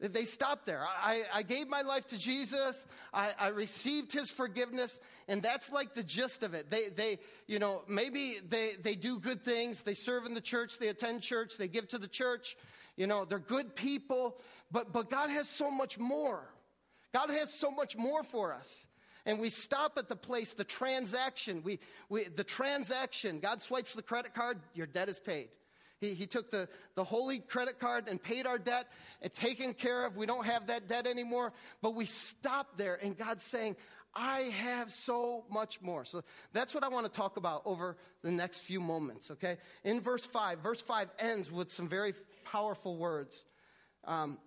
They 0.00 0.24
stop 0.24 0.64
there. 0.64 0.80
I, 0.80 1.22
I 1.34 1.42
gave 1.42 1.66
my 1.66 1.82
life 1.82 2.06
to 2.08 2.18
Jesus. 2.18 2.86
I, 3.12 3.32
I, 3.36 3.48
received 3.48 4.12
his 4.12 4.30
forgiveness. 4.30 5.00
And 5.26 5.42
that's 5.42 5.72
like 5.72 5.94
the 5.94 6.04
gist 6.04 6.44
of 6.44 6.54
it. 6.54 6.70
They, 6.70 6.88
they, 6.88 7.18
you 7.48 7.58
know, 7.58 7.82
maybe 7.88 8.38
they, 8.48 8.72
they 8.80 8.94
do 8.94 9.18
good 9.18 9.44
things. 9.44 9.82
They 9.82 9.94
serve 9.94 10.24
in 10.24 10.34
the 10.34 10.40
church. 10.40 10.78
They 10.78 10.86
attend 10.86 11.22
church. 11.22 11.56
They 11.56 11.66
give 11.66 11.88
to 11.88 11.98
the 11.98 12.06
church. 12.06 12.56
You 12.96 13.08
know, 13.08 13.24
they're 13.24 13.40
good 13.40 13.74
people. 13.74 14.40
But, 14.70 14.92
but 14.92 15.10
God 15.10 15.30
has 15.30 15.48
so 15.48 15.68
much 15.68 15.98
more. 15.98 16.48
God 17.12 17.30
has 17.30 17.52
so 17.52 17.72
much 17.72 17.96
more 17.96 18.22
for 18.22 18.54
us. 18.54 18.86
And 19.26 19.40
we 19.40 19.50
stop 19.50 19.98
at 19.98 20.08
the 20.08 20.16
place, 20.16 20.54
the 20.54 20.64
transaction. 20.64 21.62
We, 21.64 21.80
we, 22.08 22.24
the 22.24 22.44
transaction. 22.44 23.40
God 23.40 23.62
swipes 23.62 23.94
the 23.94 24.02
credit 24.02 24.32
card, 24.32 24.60
your 24.74 24.86
debt 24.86 25.08
is 25.08 25.18
paid. 25.18 25.48
He, 26.00 26.14
he 26.14 26.26
took 26.26 26.50
the, 26.50 26.68
the 26.94 27.04
holy 27.04 27.38
credit 27.38 27.78
card 27.78 28.08
and 28.08 28.22
paid 28.22 28.46
our 28.46 28.58
debt 28.58 28.86
and 29.22 29.32
taken 29.34 29.74
care 29.74 30.04
of. 30.04 30.16
We 30.16 30.26
don't 30.26 30.46
have 30.46 30.68
that 30.68 30.88
debt 30.88 31.06
anymore. 31.06 31.52
But 31.82 31.94
we 31.94 32.06
stop 32.06 32.76
there, 32.76 32.98
and 33.02 33.16
God's 33.16 33.42
saying, 33.42 33.76
I 34.14 34.40
have 34.62 34.90
so 34.90 35.44
much 35.50 35.80
more. 35.80 36.04
So 36.04 36.22
that's 36.52 36.74
what 36.74 36.82
I 36.82 36.88
want 36.88 37.06
to 37.06 37.12
talk 37.12 37.36
about 37.36 37.62
over 37.64 37.96
the 38.22 38.30
next 38.30 38.60
few 38.60 38.80
moments, 38.80 39.30
okay? 39.32 39.58
In 39.84 40.00
verse 40.00 40.24
5, 40.24 40.60
verse 40.60 40.80
5 40.80 41.08
ends 41.18 41.52
with 41.52 41.70
some 41.70 41.88
very 41.88 42.14
powerful 42.44 42.96
words. 42.96 43.44
Um, 44.04 44.38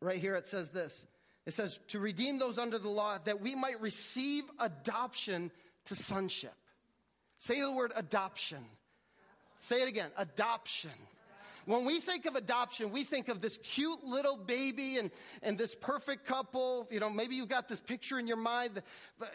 right 0.00 0.18
here 0.18 0.34
it 0.34 0.48
says 0.48 0.70
this 0.70 1.04
it 1.46 1.54
says, 1.54 1.78
to 1.88 1.98
redeem 1.98 2.38
those 2.38 2.58
under 2.58 2.78
the 2.78 2.88
law 2.88 3.18
that 3.24 3.40
we 3.40 3.54
might 3.54 3.80
receive 3.80 4.44
adoption 4.58 5.50
to 5.86 5.96
sonship. 5.96 6.54
Say 7.38 7.60
the 7.60 7.72
word 7.72 7.92
adoption. 7.96 8.64
Say 9.60 9.82
it 9.82 9.88
again 9.88 10.10
adoption. 10.16 10.90
When 11.66 11.84
we 11.84 12.00
think 12.00 12.26
of 12.26 12.36
adoption, 12.36 12.90
we 12.90 13.04
think 13.04 13.28
of 13.28 13.40
this 13.40 13.58
cute 13.58 14.02
little 14.02 14.36
baby 14.36 14.96
and, 14.96 15.10
and 15.42 15.56
this 15.56 15.74
perfect 15.74 16.24
couple. 16.24 16.88
You 16.90 17.00
know, 17.00 17.10
maybe 17.10 17.34
you've 17.36 17.48
got 17.48 17.68
this 17.68 17.80
picture 17.80 18.18
in 18.18 18.26
your 18.26 18.38
mind. 18.38 18.82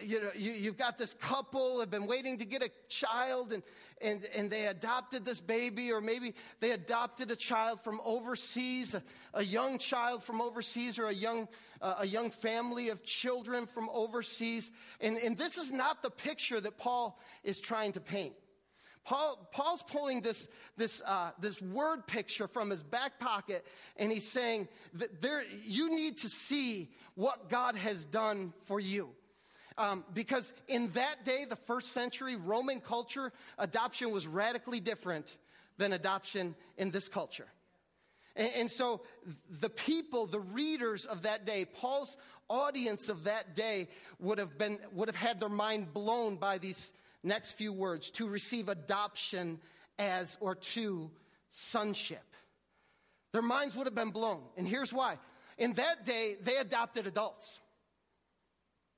You 0.02 0.22
know, 0.22 0.30
you, 0.36 0.52
you've 0.52 0.78
got 0.78 0.98
this 0.98 1.14
couple 1.14 1.80
have 1.80 1.92
been 1.92 2.08
waiting 2.08 2.40
to 2.40 2.46
get 2.46 2.64
a 2.64 2.70
child 2.90 3.54
and, 3.54 3.64
and, 4.02 4.28
and 4.36 4.52
they 4.52 4.66
adopted 4.66 5.24
this 5.24 5.40
baby, 5.40 5.92
or 5.92 6.02
maybe 6.02 6.34
they 6.60 6.72
adopted 6.72 7.32
a 7.32 7.36
child 7.36 7.82
from 7.82 8.02
overseas, 8.04 8.94
a, 8.96 9.04
a 9.34 9.44
young 9.44 9.78
child 9.78 10.24
from 10.24 10.42
overseas, 10.42 11.00
or 11.00 11.08
a 11.08 11.14
young, 11.14 11.48
uh, 11.82 11.96
a 12.00 12.08
young 12.08 12.32
family 12.32 12.90
of 12.90 13.04
children 13.04 13.66
from 13.68 13.88
overseas. 13.94 14.70
And, 15.00 15.16
and 15.18 15.38
this 15.38 15.58
is 15.58 15.72
not 15.72 16.02
the 16.02 16.10
picture 16.10 16.60
that 16.60 16.78
Paul 16.78 17.18
is 17.44 17.62
trying 17.62 17.94
to 17.94 18.02
paint. 18.02 18.34
Paul, 19.06 19.48
Paul's 19.52 19.84
pulling 19.84 20.22
this, 20.22 20.48
this, 20.78 21.02
uh, 21.06 21.32
this 21.40 21.62
word 21.62 22.08
picture 22.08 22.48
from 22.48 22.72
his 22.72 22.82
back 22.82 23.20
pocket, 23.20 23.66
and 23.98 24.12
he's 24.12 24.28
saying 24.28 24.68
that 24.96 25.22
there, 25.22 25.44
you 25.64 25.96
need 25.96 26.18
to 26.20 26.30
see 26.30 26.90
what 27.14 27.50
God 27.50 27.76
has 27.76 28.04
done 28.06 28.52
for 28.64 28.80
you. 28.80 29.10
Um, 29.78 30.06
because 30.14 30.52
in 30.68 30.90
that 30.92 31.24
day, 31.24 31.46
the 31.46 31.56
first 31.56 31.92
century 31.92 32.36
Roman 32.36 32.80
culture, 32.80 33.32
adoption 33.58 34.12
was 34.12 34.26
radically 34.26 34.80
different 34.80 35.36
than 35.78 35.94
adoption 35.94 36.56
in 36.78 36.92
this 36.92 37.08
culture. 37.08 37.48
And, 38.36 38.52
and 38.56 38.72
so 38.72 39.02
the 39.50 39.70
people, 39.70 40.26
the 40.26 40.40
readers 40.40 41.06
of 41.06 41.24
that 41.24 41.46
day, 41.46 41.66
Paul's 41.66 42.16
audience 42.50 43.10
of 43.10 43.26
that 43.26 43.56
day 43.56 43.88
would 44.20 44.38
have 44.38 44.58
been, 44.58 44.80
would 44.94 45.10
have 45.10 45.16
had 45.16 45.40
their 45.40 45.50
mind 45.50 45.94
blown 45.94 46.38
by 46.38 46.58
these 46.58 46.94
next 47.26 47.54
few 47.54 47.74
words 47.74 48.12
to 48.12 48.28
receive 48.28 48.70
adoption 48.70 49.60
as 49.98 50.38
or 50.40 50.56
to 50.56 51.10
sonship. 51.52 52.24
Their 53.32 53.42
minds 53.42 53.76
would 53.76 53.88
have 53.88 53.96
been 53.96 54.12
blown. 54.12 54.42
And 54.56 54.68
here's 54.68 54.94
why. 54.94 55.18
In 55.58 55.74
that 55.74 56.06
day, 56.06 56.38
they 56.42 56.58
adopted 56.58 57.08
adults. 57.08 57.60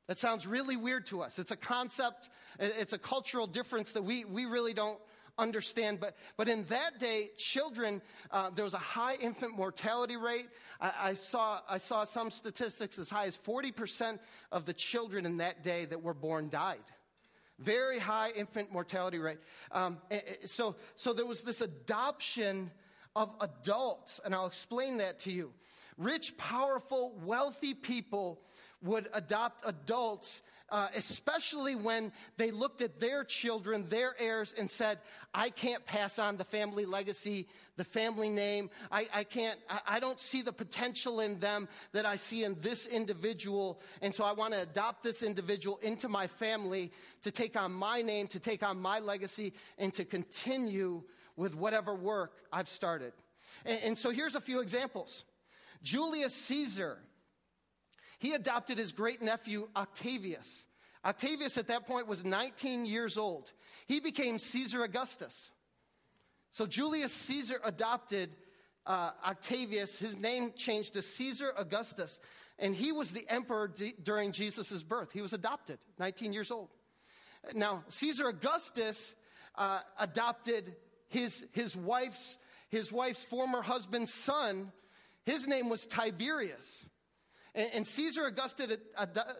That 0.07 0.17
sounds 0.17 0.47
really 0.47 0.77
weird 0.77 1.07
to 1.07 1.21
us. 1.21 1.37
It's 1.39 1.51
a 1.51 1.57
concept, 1.57 2.29
it's 2.59 2.93
a 2.93 2.97
cultural 2.97 3.47
difference 3.47 3.91
that 3.93 4.03
we, 4.03 4.25
we 4.25 4.45
really 4.45 4.73
don't 4.73 4.99
understand. 5.37 5.99
But, 5.99 6.15
but 6.37 6.47
in 6.47 6.63
that 6.65 6.99
day, 6.99 7.31
children, 7.37 8.01
uh, 8.31 8.49
there 8.51 8.65
was 8.65 8.73
a 8.73 8.79
high 8.79 9.15
infant 9.15 9.55
mortality 9.55 10.17
rate. 10.17 10.47
I, 10.79 10.93
I, 10.99 11.13
saw, 11.13 11.59
I 11.69 11.77
saw 11.77 12.05
some 12.05 12.31
statistics 12.31 12.97
as 12.97 13.09
high 13.09 13.25
as 13.25 13.37
40% 13.37 14.19
of 14.51 14.65
the 14.65 14.73
children 14.73 15.25
in 15.25 15.37
that 15.37 15.63
day 15.63 15.85
that 15.85 16.01
were 16.01 16.13
born 16.13 16.49
died. 16.49 16.79
Very 17.59 17.97
high 17.99 18.31
infant 18.31 18.71
mortality 18.71 19.17
rate. 19.17 19.39
Um, 19.71 19.97
so, 20.45 20.75
so 20.95 21.13
there 21.13 21.25
was 21.25 21.41
this 21.41 21.61
adoption 21.61 22.71
of 23.15 23.35
adults, 23.41 24.19
and 24.23 24.35
I'll 24.35 24.45
explain 24.45 24.97
that 24.97 25.19
to 25.21 25.31
you. 25.31 25.51
Rich, 25.97 26.37
powerful, 26.37 27.17
wealthy 27.23 27.73
people 27.73 28.41
would 28.83 29.09
adopt 29.13 29.67
adults 29.67 30.41
uh, 30.69 30.89
especially 30.95 31.75
when 31.75 32.11
they 32.37 32.51
looked 32.51 32.81
at 32.81 32.99
their 32.99 33.23
children, 33.23 33.87
their 33.89 34.15
heirs, 34.19 34.53
and 34.57 34.69
said, 34.69 34.99
I 35.33 35.49
can't 35.49 35.85
pass 35.85 36.19
on 36.19 36.37
the 36.37 36.43
family 36.43 36.85
legacy, 36.85 37.47
the 37.77 37.83
family 37.83 38.29
name. 38.29 38.69
I, 38.91 39.07
I 39.13 39.23
can't, 39.23 39.59
I, 39.69 39.79
I 39.87 39.99
don't 39.99 40.19
see 40.19 40.41
the 40.41 40.51
potential 40.51 41.19
in 41.21 41.39
them 41.39 41.69
that 41.93 42.05
I 42.05 42.17
see 42.17 42.43
in 42.43 42.57
this 42.61 42.85
individual. 42.85 43.79
And 44.01 44.13
so 44.13 44.23
I 44.23 44.33
want 44.33 44.53
to 44.53 44.61
adopt 44.61 45.03
this 45.03 45.23
individual 45.23 45.77
into 45.81 46.09
my 46.09 46.27
family 46.27 46.91
to 47.23 47.31
take 47.31 47.55
on 47.55 47.71
my 47.71 48.01
name, 48.01 48.27
to 48.27 48.39
take 48.39 48.63
on 48.63 48.79
my 48.79 48.99
legacy, 48.99 49.53
and 49.77 49.93
to 49.93 50.03
continue 50.03 51.03
with 51.37 51.55
whatever 51.55 51.95
work 51.95 52.33
I've 52.51 52.67
started. 52.67 53.13
And, 53.65 53.79
and 53.83 53.97
so 53.97 54.09
here's 54.09 54.35
a 54.35 54.41
few 54.41 54.59
examples. 54.59 55.23
Julius 55.81 56.33
Caesar 56.33 56.97
he 58.19 58.33
adopted 58.33 58.77
his 58.77 58.91
great 58.91 59.21
nephew 59.21 59.67
Octavius. 59.75 60.65
Octavius 61.05 61.57
at 61.57 61.67
that 61.67 61.87
point 61.87 62.07
was 62.07 62.25
19 62.25 62.85
years 62.85 63.17
old. 63.17 63.51
He 63.87 63.99
became 63.99 64.39
Caesar 64.39 64.83
Augustus. 64.83 65.51
So 66.51 66.65
Julius 66.65 67.13
Caesar 67.13 67.59
adopted 67.63 68.31
uh, 68.85 69.11
Octavius. 69.25 69.97
His 69.97 70.17
name 70.17 70.53
changed 70.55 70.93
to 70.93 71.01
Caesar 71.01 71.53
Augustus. 71.57 72.19
And 72.59 72.73
he 72.73 72.91
was 72.91 73.11
the 73.11 73.25
emperor 73.29 73.67
d- 73.67 73.93
during 74.01 74.31
Jesus' 74.31 74.81
birth. 74.83 75.11
He 75.11 75.21
was 75.21 75.33
adopted, 75.33 75.77
19 75.99 76.33
years 76.33 76.49
old. 76.49 76.69
Now, 77.53 77.83
Caesar 77.89 78.29
Augustus 78.29 79.13
uh, 79.55 79.81
adopted 79.99 80.75
his, 81.07 81.45
his, 81.51 81.75
wife's, 81.75 82.37
his 82.69 82.91
wife's 82.91 83.23
former 83.23 83.61
husband's 83.61 84.13
son. 84.13 84.71
His 85.23 85.47
name 85.47 85.69
was 85.69 85.85
Tiberius. 85.85 86.85
And, 87.57 87.69
and 87.73 87.87
Caesar, 87.87 88.27
Augustus, 88.27 88.77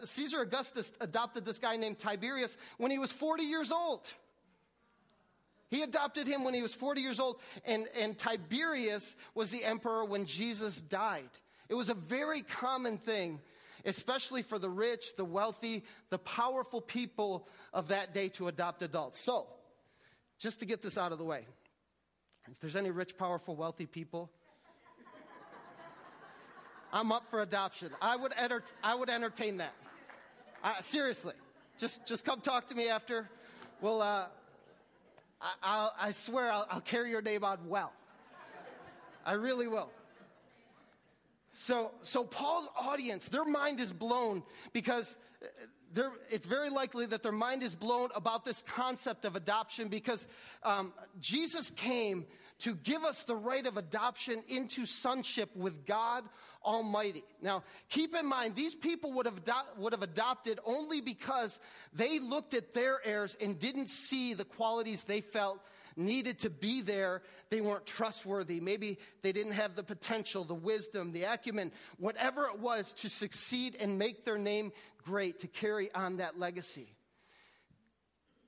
Caesar 0.04 0.42
Augustus 0.42 0.92
adopted 1.00 1.44
this 1.44 1.58
guy 1.58 1.76
named 1.76 1.98
Tiberius 2.00 2.58
when 2.76 2.90
he 2.90 2.98
was 2.98 3.12
40 3.12 3.44
years 3.44 3.70
old. 3.72 4.06
He 5.70 5.82
adopted 5.82 6.26
him 6.26 6.44
when 6.44 6.54
he 6.54 6.62
was 6.62 6.74
40 6.74 7.00
years 7.00 7.20
old, 7.20 7.36
and, 7.64 7.86
and 7.98 8.18
Tiberius 8.18 9.14
was 9.34 9.50
the 9.50 9.64
emperor 9.64 10.04
when 10.04 10.24
Jesus 10.24 10.80
died. 10.80 11.28
It 11.68 11.74
was 11.74 11.90
a 11.90 11.94
very 11.94 12.40
common 12.40 12.98
thing, 12.98 13.40
especially 13.84 14.42
for 14.42 14.58
the 14.58 14.70
rich, 14.70 15.14
the 15.16 15.26
wealthy, 15.26 15.84
the 16.08 16.18
powerful 16.18 16.80
people 16.80 17.46
of 17.72 17.88
that 17.88 18.14
day 18.14 18.30
to 18.30 18.48
adopt 18.48 18.82
adults. 18.82 19.20
So, 19.20 19.46
just 20.38 20.60
to 20.60 20.66
get 20.66 20.82
this 20.82 20.96
out 20.96 21.12
of 21.12 21.18
the 21.18 21.24
way, 21.24 21.46
if 22.50 22.58
there's 22.60 22.76
any 22.76 22.90
rich, 22.90 23.18
powerful, 23.18 23.54
wealthy 23.54 23.86
people 23.86 24.30
I'm 26.92 27.12
up 27.12 27.24
for 27.30 27.42
adoption. 27.42 27.90
I 28.00 28.16
would, 28.16 28.32
enter- 28.36 28.64
I 28.82 28.94
would 28.94 29.10
entertain 29.10 29.58
that. 29.58 29.74
Seriously, 30.80 31.34
just, 31.78 32.06
just 32.06 32.24
come 32.24 32.40
talk 32.40 32.66
to 32.68 32.74
me 32.74 32.88
after. 32.88 33.28
Well, 33.80 34.02
uh, 34.02 34.26
I, 35.62 35.90
I, 36.00 36.10
swear 36.10 36.50
I'll, 36.50 36.66
I'll 36.70 36.80
carry 36.80 37.10
your 37.10 37.22
name 37.22 37.44
on 37.44 37.58
well. 37.68 37.92
I 39.24 39.32
really 39.32 39.68
will. 39.68 39.90
So, 41.52 41.92
so 42.02 42.24
Paul's 42.24 42.68
audience, 42.76 43.28
their 43.28 43.44
mind 43.44 43.80
is 43.80 43.92
blown 43.92 44.42
because 44.72 45.16
uh, 45.42 46.02
it's 46.30 46.46
very 46.46 46.70
likely 46.70 47.06
that 47.06 47.22
their 47.22 47.32
mind 47.32 47.62
is 47.62 47.74
blown 47.74 48.08
about 48.14 48.44
this 48.44 48.62
concept 48.66 49.24
of 49.24 49.36
adoption 49.36 49.88
because 49.88 50.26
um, 50.62 50.92
Jesus 51.20 51.70
came 51.70 52.26
to 52.60 52.74
give 52.74 53.04
us 53.04 53.24
the 53.24 53.36
right 53.36 53.66
of 53.66 53.76
adoption 53.76 54.42
into 54.48 54.86
sonship 54.86 55.54
with 55.54 55.86
God 55.86 56.24
Almighty. 56.64 57.24
Now, 57.40 57.62
keep 57.88 58.14
in 58.14 58.26
mind, 58.26 58.56
these 58.56 58.74
people 58.74 59.12
would 59.12 59.26
have, 59.26 59.40
would 59.78 59.92
have 59.92 60.02
adopted 60.02 60.58
only 60.64 61.00
because 61.00 61.60
they 61.92 62.18
looked 62.18 62.54
at 62.54 62.74
their 62.74 63.00
heirs 63.04 63.36
and 63.40 63.58
didn't 63.58 63.88
see 63.88 64.34
the 64.34 64.44
qualities 64.44 65.04
they 65.04 65.20
felt 65.20 65.60
needed 65.98 66.38
to 66.40 66.50
be 66.50 66.80
there, 66.80 67.22
they 67.50 67.60
weren't 67.60 67.84
trustworthy. 67.84 68.60
Maybe 68.60 68.98
they 69.22 69.32
didn't 69.32 69.52
have 69.52 69.74
the 69.74 69.82
potential, 69.82 70.44
the 70.44 70.54
wisdom, 70.54 71.12
the 71.12 71.24
acumen, 71.24 71.72
whatever 71.98 72.46
it 72.46 72.60
was 72.60 72.92
to 72.94 73.08
succeed 73.08 73.76
and 73.80 73.98
make 73.98 74.24
their 74.24 74.38
name 74.38 74.72
great, 75.04 75.40
to 75.40 75.48
carry 75.48 75.92
on 75.94 76.18
that 76.18 76.38
legacy. 76.38 76.94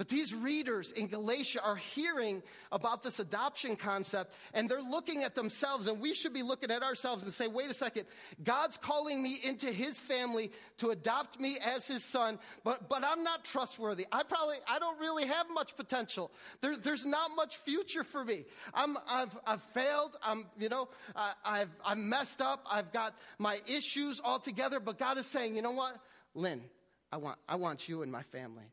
But 0.01 0.09
these 0.09 0.35
readers 0.35 0.93
in 0.93 1.09
Galatia 1.09 1.61
are 1.63 1.77
hearing 1.77 2.43
about 2.73 3.03
this 3.03 3.19
adoption 3.19 3.77
concept 3.77 4.33
and 4.55 4.67
they're 4.67 4.81
looking 4.81 5.25
at 5.25 5.35
themselves, 5.35 5.89
and 5.89 6.01
we 6.01 6.15
should 6.15 6.33
be 6.33 6.43
looking 6.43 6.71
at 6.71 6.83
ourselves 6.83 7.25
and 7.25 7.35
say, 7.35 7.49
wait 7.49 7.71
a 7.71 7.75
second, 7.75 8.07
God's 8.43 8.79
calling 8.79 9.23
me 9.23 9.39
into 9.45 9.67
his 9.67 9.99
family 9.99 10.53
to 10.79 10.89
adopt 10.89 11.39
me 11.39 11.59
as 11.63 11.87
his 11.87 12.03
son, 12.03 12.39
but, 12.65 12.89
but 12.89 13.05
I'm 13.05 13.23
not 13.23 13.45
trustworthy. 13.45 14.07
I 14.11 14.23
probably, 14.23 14.57
I 14.67 14.79
don't 14.79 14.99
really 14.99 15.27
have 15.27 15.51
much 15.53 15.77
potential. 15.77 16.31
There, 16.63 16.79
there's 16.79 17.05
not 17.05 17.33
much 17.37 17.59
future 17.59 18.03
for 18.03 18.25
me. 18.25 18.47
I'm, 18.73 18.97
I've, 19.07 19.39
I've 19.47 19.63
failed. 19.75 20.17
I'm, 20.23 20.47
you 20.59 20.71
know, 20.71 20.89
I, 21.15 21.35
I've, 21.45 21.77
I've 21.85 21.99
messed 21.99 22.41
up. 22.41 22.65
I've 22.71 22.91
got 22.91 23.15
my 23.39 23.61
issues 23.67 24.19
all 24.25 24.39
together, 24.39 24.81
but 24.81 24.99
God 24.99 25.19
is 25.19 25.27
saying, 25.27 25.57
you 25.57 25.61
know 25.61 25.73
what? 25.73 25.95
Lynn, 26.35 26.63
I 27.13 27.19
want, 27.19 27.39
I 27.47 27.57
want 27.57 27.87
you 27.87 28.01
in 28.01 28.11
my 28.11 28.23
family. 28.23 28.65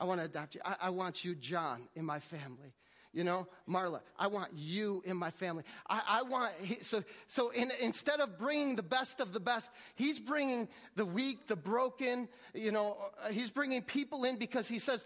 I 0.00 0.04
want 0.04 0.20
to 0.20 0.26
adopt 0.26 0.54
you. 0.54 0.62
I, 0.64 0.76
I 0.82 0.90
want 0.90 1.24
you, 1.24 1.34
John, 1.34 1.82
in 1.94 2.04
my 2.04 2.18
family. 2.18 2.72
You 3.12 3.24
know, 3.24 3.48
Marla, 3.68 4.00
I 4.16 4.28
want 4.28 4.52
you 4.54 5.02
in 5.04 5.16
my 5.16 5.30
family. 5.30 5.64
I, 5.88 6.02
I 6.08 6.22
want, 6.22 6.52
so, 6.82 7.02
so 7.26 7.50
in, 7.50 7.72
instead 7.80 8.20
of 8.20 8.38
bringing 8.38 8.76
the 8.76 8.84
best 8.84 9.20
of 9.20 9.32
the 9.32 9.40
best, 9.40 9.72
he's 9.96 10.20
bringing 10.20 10.68
the 10.94 11.04
weak, 11.04 11.48
the 11.48 11.56
broken, 11.56 12.28
you 12.54 12.70
know, 12.70 12.96
uh, 13.20 13.30
he's 13.30 13.50
bringing 13.50 13.82
people 13.82 14.22
in 14.22 14.36
because 14.36 14.68
he 14.68 14.78
says, 14.78 15.04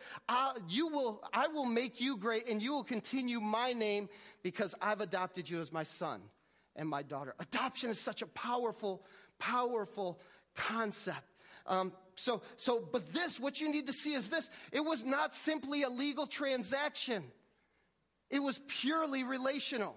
you 0.68 0.88
will, 0.88 1.22
I 1.32 1.46
will 1.46 1.64
make 1.64 1.98
you 1.98 2.18
great 2.18 2.46
and 2.46 2.60
you 2.60 2.74
will 2.74 2.84
continue 2.84 3.40
my 3.40 3.72
name 3.72 4.10
because 4.42 4.74
I've 4.82 5.00
adopted 5.00 5.48
you 5.48 5.62
as 5.62 5.72
my 5.72 5.84
son 5.84 6.20
and 6.76 6.86
my 6.86 7.02
daughter. 7.02 7.34
Adoption 7.40 7.88
is 7.88 7.98
such 7.98 8.20
a 8.20 8.26
powerful, 8.26 9.02
powerful 9.38 10.20
concept. 10.54 11.24
Um, 11.66 11.92
so, 12.16 12.42
so, 12.56 12.86
but 12.92 13.12
this, 13.12 13.40
what 13.40 13.60
you 13.60 13.70
need 13.70 13.86
to 13.86 13.92
see 13.92 14.14
is 14.14 14.28
this 14.28 14.48
it 14.72 14.84
was 14.84 15.04
not 15.04 15.34
simply 15.34 15.82
a 15.82 15.88
legal 15.88 16.26
transaction, 16.26 17.24
it 18.30 18.40
was 18.40 18.60
purely 18.66 19.24
relational. 19.24 19.94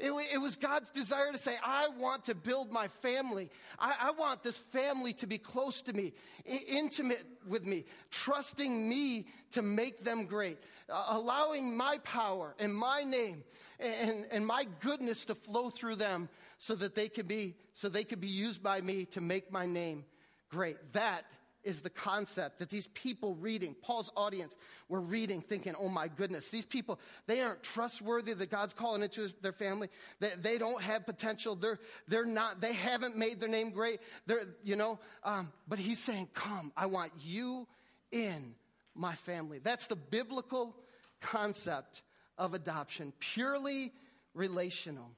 It, 0.00 0.12
it, 0.32 0.38
was 0.38 0.54
God's 0.54 0.90
desire 0.90 1.32
to 1.32 1.38
say, 1.38 1.56
I 1.60 1.88
want 1.88 2.26
to 2.26 2.34
build 2.36 2.70
my 2.70 2.86
family. 2.86 3.50
I, 3.80 3.96
I 4.00 4.10
want 4.12 4.44
this 4.44 4.56
family 4.56 5.12
to 5.14 5.26
be 5.26 5.38
close 5.38 5.82
to 5.82 5.92
me, 5.92 6.12
I- 6.48 6.60
intimate 6.68 7.26
with 7.48 7.66
me, 7.66 7.84
trusting 8.12 8.88
me 8.88 9.26
to 9.54 9.62
make 9.62 10.04
them 10.04 10.26
great, 10.26 10.58
uh, 10.88 11.06
allowing 11.08 11.76
my 11.76 11.98
power 12.04 12.54
and 12.60 12.72
my 12.72 13.02
name 13.02 13.42
and, 13.80 14.24
and 14.30 14.46
my 14.46 14.68
goodness 14.78 15.24
to 15.24 15.34
flow 15.34 15.68
through 15.68 15.96
them 15.96 16.28
so 16.58 16.76
that 16.76 16.94
they 16.94 17.08
could 17.08 17.26
be, 17.26 17.56
so 17.72 17.88
they 17.88 18.04
could 18.04 18.20
be 18.20 18.28
used 18.28 18.62
by 18.62 18.80
me 18.80 19.04
to 19.06 19.20
make 19.20 19.50
my 19.50 19.66
name 19.66 20.04
great. 20.48 20.76
That 20.92 21.24
is 21.64 21.80
the 21.82 21.90
concept 21.90 22.60
that 22.60 22.70
these 22.70 22.86
people 22.88 23.34
reading, 23.34 23.74
Paul's 23.82 24.10
audience, 24.16 24.56
were 24.88 25.00
reading, 25.00 25.42
thinking, 25.42 25.74
oh 25.78 25.88
my 25.88 26.08
goodness, 26.08 26.48
these 26.48 26.64
people, 26.64 26.98
they 27.26 27.40
aren't 27.40 27.62
trustworthy 27.62 28.32
that 28.32 28.50
God's 28.50 28.72
calling 28.72 29.02
into 29.02 29.28
their 29.42 29.52
family. 29.52 29.88
They, 30.20 30.32
they 30.40 30.58
don't 30.58 30.80
have 30.80 31.04
potential. 31.04 31.56
They're, 31.56 31.80
they're 32.06 32.24
not, 32.24 32.60
they 32.60 32.72
haven't 32.72 33.16
made 33.16 33.40
their 33.40 33.48
name 33.48 33.70
great. 33.70 34.00
They're, 34.26 34.44
you 34.62 34.76
know, 34.76 34.98
um, 35.24 35.52
but 35.66 35.78
he's 35.78 35.98
saying, 35.98 36.28
come, 36.32 36.72
I 36.76 36.86
want 36.86 37.12
you 37.22 37.66
in 38.12 38.54
my 38.94 39.14
family. 39.14 39.58
That's 39.58 39.88
the 39.88 39.96
biblical 39.96 40.76
concept 41.20 42.02
of 42.38 42.54
adoption, 42.54 43.12
purely 43.18 43.92
relational. 44.32 45.10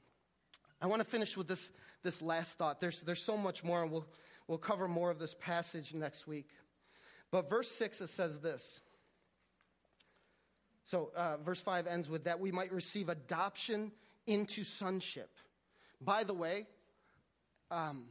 I 0.81 0.87
want 0.87 1.01
to 1.01 1.09
finish 1.09 1.37
with 1.37 1.49
this, 1.49 1.71
this 2.03 2.23
last 2.23 2.57
thought. 2.57 2.81
There's, 2.81 3.03
there's 3.03 3.23
so 3.23 3.37
much 3.37 3.63
more, 3.63 3.83
and 3.83 3.93
we'll, 3.93 4.07
We'll 4.51 4.59
cover 4.59 4.89
more 4.89 5.13
of 5.13 5.21
this 5.21 5.37
passage 5.39 5.95
next 5.95 6.27
week. 6.27 6.49
But 7.31 7.49
verse 7.49 7.71
6, 7.71 8.01
it 8.01 8.11
says 8.11 8.41
this. 8.41 8.81
So, 10.87 11.13
uh, 11.15 11.37
verse 11.37 11.61
5 11.61 11.87
ends 11.87 12.11
with 12.11 12.25
that 12.25 12.41
we 12.41 12.51
might 12.51 12.73
receive 12.73 13.09
adoption 13.09 13.93
into 14.27 14.65
sonship. 14.65 15.31
By 16.01 16.25
the 16.25 16.35
way, 16.35 16.67
um, 17.71 18.07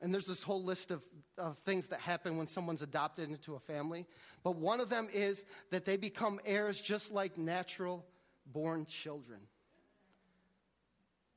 and 0.00 0.12
there's 0.12 0.26
this 0.26 0.42
whole 0.42 0.64
list 0.64 0.90
of, 0.90 1.04
of 1.38 1.56
things 1.58 1.86
that 1.86 2.00
happen 2.00 2.36
when 2.36 2.48
someone's 2.48 2.82
adopted 2.82 3.30
into 3.30 3.54
a 3.54 3.60
family. 3.60 4.06
But 4.42 4.56
one 4.56 4.80
of 4.80 4.88
them 4.88 5.06
is 5.12 5.44
that 5.70 5.84
they 5.84 5.96
become 5.96 6.40
heirs 6.44 6.80
just 6.80 7.12
like 7.12 7.38
natural 7.38 8.04
born 8.52 8.86
children. 8.86 9.38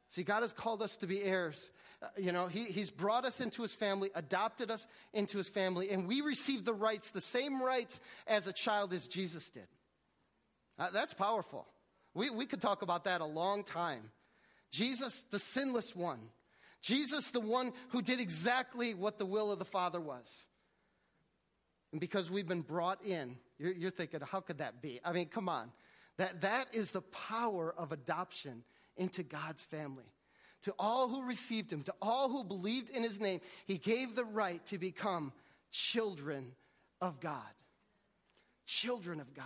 See, 0.08 0.24
God 0.24 0.42
has 0.42 0.54
called 0.54 0.82
us 0.82 0.96
to 0.98 1.06
be 1.06 1.22
heirs. 1.22 1.70
Uh, 2.02 2.08
you 2.18 2.32
know, 2.32 2.48
he, 2.48 2.64
He's 2.64 2.90
brought 2.90 3.26
us 3.26 3.42
into 3.42 3.62
His 3.62 3.74
family, 3.74 4.10
adopted 4.16 4.72
us 4.72 4.88
into 5.14 5.38
His 5.38 5.50
family, 5.50 5.90
and 5.92 6.08
we 6.08 6.22
receive 6.22 6.66
the 6.66 6.74
rights, 6.74 7.12
the 7.12 7.22
same 7.22 7.62
rights 7.62 8.00
as 8.28 8.48
a 8.48 8.54
child 8.54 8.94
as 8.94 9.08
Jesus 9.08 9.50
did. 9.50 9.68
Uh, 10.78 10.90
that's 10.94 11.14
powerful. 11.14 11.68
We, 12.14 12.30
we 12.30 12.46
could 12.46 12.62
talk 12.62 12.82
about 12.82 13.04
that 13.04 13.22
a 13.22 13.26
long 13.26 13.64
time. 13.64 14.12
Jesus, 14.72 15.24
the 15.32 15.40
sinless 15.40 15.96
one. 15.96 16.20
Jesus, 16.82 17.32
the 17.32 17.42
one 17.42 17.74
who 17.90 18.02
did 18.02 18.20
exactly 18.20 18.94
what 18.94 19.20
the 19.20 19.26
will 19.26 19.52
of 19.52 19.60
the 19.60 19.66
Father 19.66 20.00
was. 20.00 20.46
And 21.92 22.00
because 22.00 22.32
we've 22.32 22.48
been 22.48 22.62
brought 22.62 23.04
in, 23.04 23.36
you're, 23.58 23.74
you're 23.74 23.92
thinking, 23.92 24.22
how 24.22 24.40
could 24.40 24.60
that 24.60 24.82
be? 24.82 25.02
I 25.04 25.12
mean, 25.12 25.28
come 25.28 25.50
on. 25.50 25.72
That, 26.18 26.42
that 26.42 26.68
is 26.74 26.92
the 26.92 27.02
power 27.02 27.74
of 27.78 27.92
adoption 27.92 28.64
into 28.96 29.24
God's 29.24 29.62
family. 29.62 30.06
To 30.64 30.74
all 30.78 31.08
who 31.08 31.26
received 31.26 31.72
him, 31.72 31.84
to 31.84 31.94
all 32.02 32.30
who 32.30 32.44
believed 32.44 32.90
in 32.90 33.04
his 33.04 33.20
name, 33.20 33.40
he 33.66 33.78
gave 33.78 34.16
the 34.16 34.26
right 34.26 34.66
to 34.68 34.78
become 34.78 35.32
children 35.72 36.52
of 37.02 37.20
God. 37.20 37.42
Children 38.66 39.20
of 39.20 39.34
God. 39.34 39.46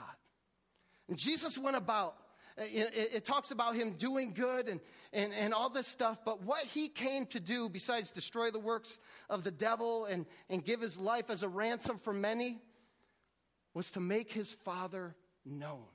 And 1.07 1.17
Jesus 1.17 1.57
went 1.57 1.75
about, 1.75 2.15
uh, 2.57 2.63
it, 2.63 3.11
it, 3.13 3.25
talks 3.25 3.51
about 3.51 3.75
him 3.75 3.91
doing 3.91 4.33
good 4.33 4.67
and, 4.67 4.79
and, 5.11 5.33
and 5.33 5.53
all 5.53 5.69
this 5.69 5.87
stuff, 5.87 6.17
but 6.25 6.43
what 6.43 6.63
he 6.63 6.87
came 6.87 7.25
to 7.27 7.39
do, 7.39 7.69
besides 7.69 8.11
destroy 8.11 8.51
the 8.51 8.59
works 8.59 8.99
of 9.29 9.43
the 9.43 9.51
devil 9.51 10.05
and, 10.05 10.25
and 10.49 10.65
give 10.65 10.81
his 10.81 10.97
life 10.97 11.29
as 11.29 11.43
a 11.43 11.49
ransom 11.49 11.99
for 11.99 12.13
many, 12.13 12.59
was 13.73 13.91
to 13.91 13.99
make 13.99 14.31
his 14.31 14.51
Father 14.51 15.15
known. 15.45 15.85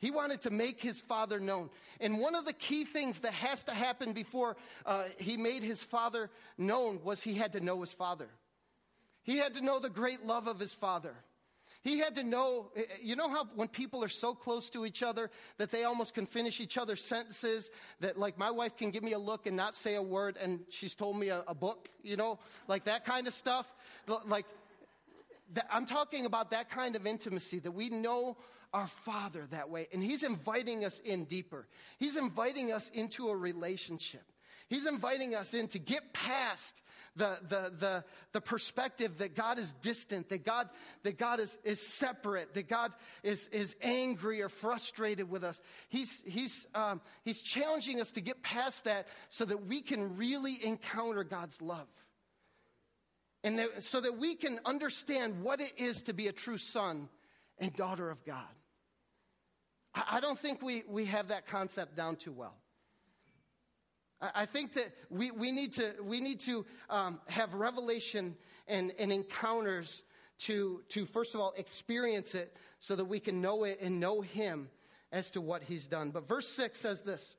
He 0.00 0.10
wanted 0.10 0.40
to 0.42 0.50
make 0.50 0.80
his 0.80 1.00
father 1.00 1.38
known. 1.38 1.70
And 2.00 2.18
one 2.18 2.34
of 2.34 2.46
the 2.46 2.54
key 2.54 2.84
things 2.84 3.20
that 3.20 3.34
has 3.34 3.62
to 3.64 3.72
happen 3.72 4.12
before 4.12 4.56
uh, 4.86 5.04
he 5.18 5.36
made 5.36 5.62
his 5.62 5.84
father 5.84 6.30
known 6.56 7.00
was 7.04 7.22
he 7.22 7.34
had 7.34 7.52
to 7.52 7.60
know 7.60 7.80
his 7.82 7.92
father. 7.92 8.28
He 9.22 9.36
had 9.36 9.54
to 9.54 9.60
know 9.60 9.78
the 9.78 9.90
great 9.90 10.24
love 10.24 10.48
of 10.48 10.58
his 10.58 10.72
father. 10.72 11.14
He 11.82 11.98
had 11.98 12.14
to 12.16 12.24
know, 12.24 12.70
eh, 12.76 12.80
eh, 12.82 12.94
you 13.02 13.16
know 13.16 13.30
how 13.30 13.48
when 13.54 13.68
people 13.68 14.04
are 14.04 14.08
so 14.08 14.34
close 14.34 14.68
to 14.70 14.84
each 14.84 15.02
other 15.02 15.30
that 15.56 15.70
they 15.70 15.84
almost 15.84 16.14
can 16.14 16.26
finish 16.26 16.60
each 16.60 16.76
other's 16.76 17.02
sentences? 17.02 17.70
That, 18.00 18.18
like, 18.18 18.36
my 18.36 18.50
wife 18.50 18.76
can 18.76 18.90
give 18.90 19.02
me 19.02 19.12
a 19.12 19.18
look 19.18 19.46
and 19.46 19.56
not 19.56 19.74
say 19.74 19.94
a 19.94 20.02
word, 20.02 20.36
and 20.36 20.60
she's 20.68 20.94
told 20.94 21.18
me 21.18 21.28
a, 21.28 21.42
a 21.48 21.54
book, 21.54 21.88
you 22.02 22.16
know, 22.16 22.38
like 22.68 22.84
that 22.84 23.06
kind 23.06 23.26
of 23.26 23.32
stuff. 23.32 23.74
Like, 24.26 24.44
I'm 25.70 25.86
talking 25.86 26.26
about 26.26 26.50
that 26.50 26.70
kind 26.70 26.96
of 26.96 27.06
intimacy 27.06 27.58
that 27.60 27.72
we 27.72 27.88
know 27.88 28.36
our 28.72 28.86
Father 28.86 29.46
that 29.50 29.70
way. 29.70 29.88
And 29.92 30.02
He's 30.02 30.22
inviting 30.22 30.84
us 30.84 31.00
in 31.00 31.24
deeper. 31.24 31.66
He's 31.98 32.16
inviting 32.16 32.72
us 32.72 32.88
into 32.90 33.28
a 33.28 33.36
relationship. 33.36 34.24
He's 34.68 34.86
inviting 34.86 35.34
us 35.34 35.52
in 35.52 35.66
to 35.68 35.80
get 35.80 36.12
past 36.12 36.82
the, 37.16 37.38
the, 37.48 37.72
the, 37.76 38.04
the 38.32 38.40
perspective 38.40 39.18
that 39.18 39.34
God 39.34 39.58
is 39.58 39.72
distant, 39.82 40.28
that 40.28 40.44
God, 40.44 40.68
that 41.02 41.18
God 41.18 41.40
is, 41.40 41.58
is 41.64 41.84
separate, 41.84 42.54
that 42.54 42.68
God 42.68 42.92
is, 43.24 43.48
is 43.48 43.74
angry 43.82 44.42
or 44.42 44.48
frustrated 44.48 45.28
with 45.28 45.42
us. 45.42 45.60
He's, 45.88 46.22
he's, 46.24 46.66
um, 46.72 47.00
he's 47.24 47.42
challenging 47.42 48.00
us 48.00 48.12
to 48.12 48.20
get 48.20 48.42
past 48.42 48.84
that 48.84 49.08
so 49.28 49.44
that 49.44 49.66
we 49.66 49.80
can 49.80 50.16
really 50.16 50.64
encounter 50.64 51.24
God's 51.24 51.60
love. 51.60 51.88
And 53.42 53.58
that, 53.58 53.82
so 53.82 54.00
that 54.00 54.18
we 54.18 54.34
can 54.34 54.60
understand 54.64 55.42
what 55.42 55.60
it 55.60 55.72
is 55.78 56.02
to 56.02 56.12
be 56.12 56.28
a 56.28 56.32
true 56.32 56.58
son 56.58 57.08
and 57.58 57.74
daughter 57.74 58.10
of 58.10 58.24
God. 58.24 58.44
I 59.94 60.20
don't 60.20 60.38
think 60.38 60.62
we, 60.62 60.84
we 60.88 61.06
have 61.06 61.28
that 61.28 61.46
concept 61.46 61.96
down 61.96 62.16
too 62.16 62.32
well. 62.32 62.54
I 64.20 64.44
think 64.44 64.74
that 64.74 64.92
we, 65.08 65.30
we 65.30 65.50
need 65.50 65.74
to, 65.74 65.94
we 66.02 66.20
need 66.20 66.40
to 66.40 66.66
um, 66.90 67.20
have 67.28 67.54
revelation 67.54 68.36
and, 68.68 68.92
and 68.98 69.10
encounters 69.10 70.02
to, 70.40 70.82
to, 70.90 71.06
first 71.06 71.34
of 71.34 71.40
all, 71.40 71.54
experience 71.56 72.34
it 72.34 72.54
so 72.80 72.94
that 72.96 73.06
we 73.06 73.18
can 73.18 73.40
know 73.40 73.64
it 73.64 73.80
and 73.80 73.98
know 73.98 74.20
Him 74.20 74.68
as 75.10 75.30
to 75.32 75.40
what 75.40 75.62
He's 75.62 75.86
done. 75.86 76.10
But 76.10 76.28
verse 76.28 76.48
6 76.48 76.78
says 76.78 77.00
this. 77.00 77.36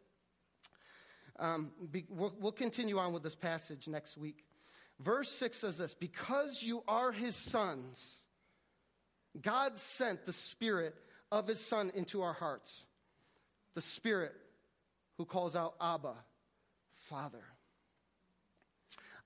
Um, 1.40 1.72
be, 1.92 2.06
we'll, 2.10 2.34
we'll 2.40 2.52
continue 2.52 2.98
on 2.98 3.14
with 3.14 3.24
this 3.24 3.36
passage 3.36 3.88
next 3.88 4.18
week. 4.18 4.44
Verse 5.04 5.30
6 5.30 5.58
says 5.58 5.78
this 5.78 5.94
Because 5.94 6.62
you 6.62 6.84
are 6.88 7.12
His 7.12 7.36
sons, 7.36 8.18
God 9.42 9.80
sent 9.80 10.26
the 10.26 10.34
Spirit 10.34 10.96
of 11.32 11.48
His 11.48 11.60
Son 11.60 11.92
into 11.96 12.22
our 12.22 12.34
hearts. 12.34 12.86
The 13.74 13.82
Spirit 13.82 14.36
who 15.18 15.26
calls 15.26 15.56
out 15.56 15.76
Abba, 15.80 16.14
Father. 16.94 17.44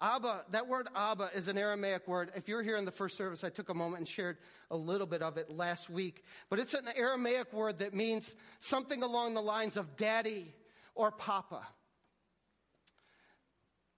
Abba, 0.01 0.43
that 0.51 0.67
word 0.67 0.87
Abba 0.95 1.31
is 1.33 1.47
an 1.47 1.57
Aramaic 1.57 2.07
word. 2.07 2.29
If 2.35 2.49
you're 2.49 2.61
here 2.61 2.75
in 2.75 2.85
the 2.85 2.91
first 2.91 3.17
service, 3.17 3.43
I 3.43 3.49
took 3.49 3.69
a 3.69 3.73
moment 3.73 3.99
and 3.99 4.07
shared 4.07 4.37
a 4.69 4.77
little 4.77 5.07
bit 5.07 5.21
of 5.21 5.37
it 5.37 5.49
last 5.49 5.89
week. 5.89 6.23
But 6.49 6.59
it's 6.59 6.73
an 6.73 6.87
Aramaic 6.95 7.53
word 7.53 7.79
that 7.79 7.93
means 7.93 8.35
something 8.59 9.03
along 9.03 9.33
the 9.33 9.41
lines 9.41 9.77
of 9.77 9.95
daddy 9.95 10.53
or 10.95 11.11
papa. 11.11 11.65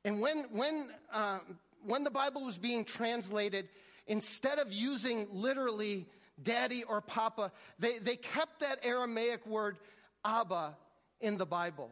And 0.05 0.21
when, 0.21 0.45
when, 0.51 0.89
uh, 1.11 1.39
when 1.87 2.03
the 2.03 2.11
Bible 2.11 2.43
was 2.43 2.57
being 2.57 2.83
translated, 2.83 3.69
instead 4.07 4.59
of 4.59 4.73
using 4.73 5.25
literally 5.31 6.05
daddy 6.41 6.83
or 6.83 6.99
papa, 6.99 7.51
they, 7.79 7.97
they 7.99 8.17
kept 8.17 8.59
that 8.59 8.79
Aramaic 8.83 9.47
word 9.47 9.77
Abba 10.25 10.75
in 11.21 11.37
the 11.37 11.45
Bible. 11.45 11.89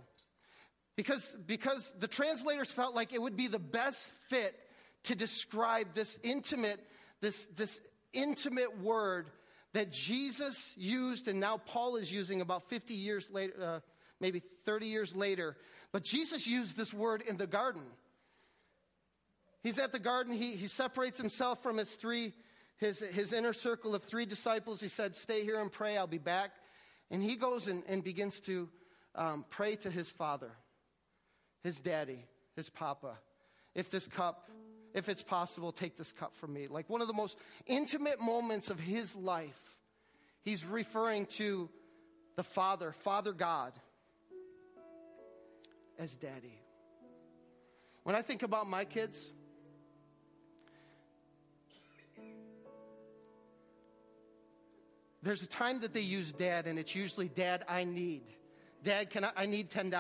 Because, 0.98 1.34
because 1.48 1.94
the 1.98 2.10
translators 2.10 2.72
felt 2.72 2.94
like 2.94 3.14
it 3.14 3.22
would 3.22 3.38
be 3.38 3.48
the 3.48 3.58
best 3.58 4.10
fit 4.28 4.54
to 5.04 5.16
describe 5.16 5.88
this 5.94 6.20
intimate, 6.24 6.86
this, 7.22 7.48
this 7.56 7.80
intimate 8.12 8.82
word 8.82 9.30
that 9.72 9.92
Jesus 9.92 10.74
used 10.78 11.30
and 11.30 11.40
now 11.40 11.58
Paul 11.58 11.96
is 11.96 12.12
using 12.12 12.42
about 12.42 12.70
50 12.70 12.94
years 12.94 13.30
later, 13.30 13.54
uh, 13.62 13.80
maybe 14.20 14.42
30 14.66 14.88
years 14.88 15.16
later. 15.16 15.56
But 15.94 16.04
Jesus 16.04 16.48
used 16.48 16.76
this 16.76 16.94
word 16.94 17.22
in 17.22 17.38
the 17.38 17.48
garden. 17.48 17.84
He's 19.66 19.80
at 19.80 19.92
the 19.92 19.98
garden, 19.98 20.32
he, 20.32 20.56
he 20.56 20.68
separates 20.68 21.18
himself 21.18 21.64
from 21.64 21.78
his 21.78 21.96
three, 21.96 22.34
his, 22.78 23.00
his 23.00 23.34
inner 23.34 23.52
circle 23.52 23.96
of 23.96 24.04
three 24.04 24.28
disciples. 24.28 24.80
He 24.80 24.90
said, 24.90 25.16
Stay 25.16 25.44
here 25.44 25.60
and 25.60 25.72
pray, 25.72 25.98
I'll 25.98 26.06
be 26.06 26.20
back. 26.20 26.52
And 27.10 27.24
he 27.24 27.36
goes 27.36 27.66
and, 27.66 27.82
and 27.88 28.04
begins 28.04 28.40
to 28.42 28.70
um, 29.16 29.44
pray 29.50 29.76
to 29.78 29.90
his 29.90 30.08
father 30.08 30.52
his 31.64 31.80
daddy, 31.80 32.24
his 32.56 32.70
papa. 32.70 33.18
If 33.74 33.90
this 33.90 34.08
cup, 34.08 34.52
if 34.94 35.10
it's 35.10 35.24
possible, 35.24 35.72
take 35.72 35.98
this 35.98 36.12
cup 36.12 36.36
from 36.36 36.54
me. 36.54 36.68
Like 36.68 36.88
one 36.88 37.02
of 37.02 37.08
the 37.08 37.14
most 37.14 37.36
intimate 37.66 38.22
moments 38.22 38.70
of 38.70 38.80
his 38.80 39.16
life, 39.16 39.76
he's 40.44 40.64
referring 40.64 41.26
to 41.38 41.72
the 42.36 42.44
Father, 42.44 42.92
Father 43.00 43.34
God, 43.34 43.74
as 45.98 46.16
daddy. 46.16 46.62
When 48.04 48.16
I 48.16 48.22
think 48.22 48.44
about 48.44 48.70
my 48.70 48.86
kids, 48.86 49.34
there's 55.26 55.42
a 55.42 55.48
time 55.48 55.80
that 55.80 55.92
they 55.92 56.02
use 56.02 56.32
dad, 56.32 56.68
and 56.68 56.78
it's 56.78 56.94
usually 56.94 57.28
dad, 57.28 57.66
I 57.68 57.84
need. 57.84 58.24
Dad, 58.84 59.10
can 59.10 59.26
I, 59.26 59.32
I 59.36 59.46
need 59.48 59.72
$10. 59.72 59.92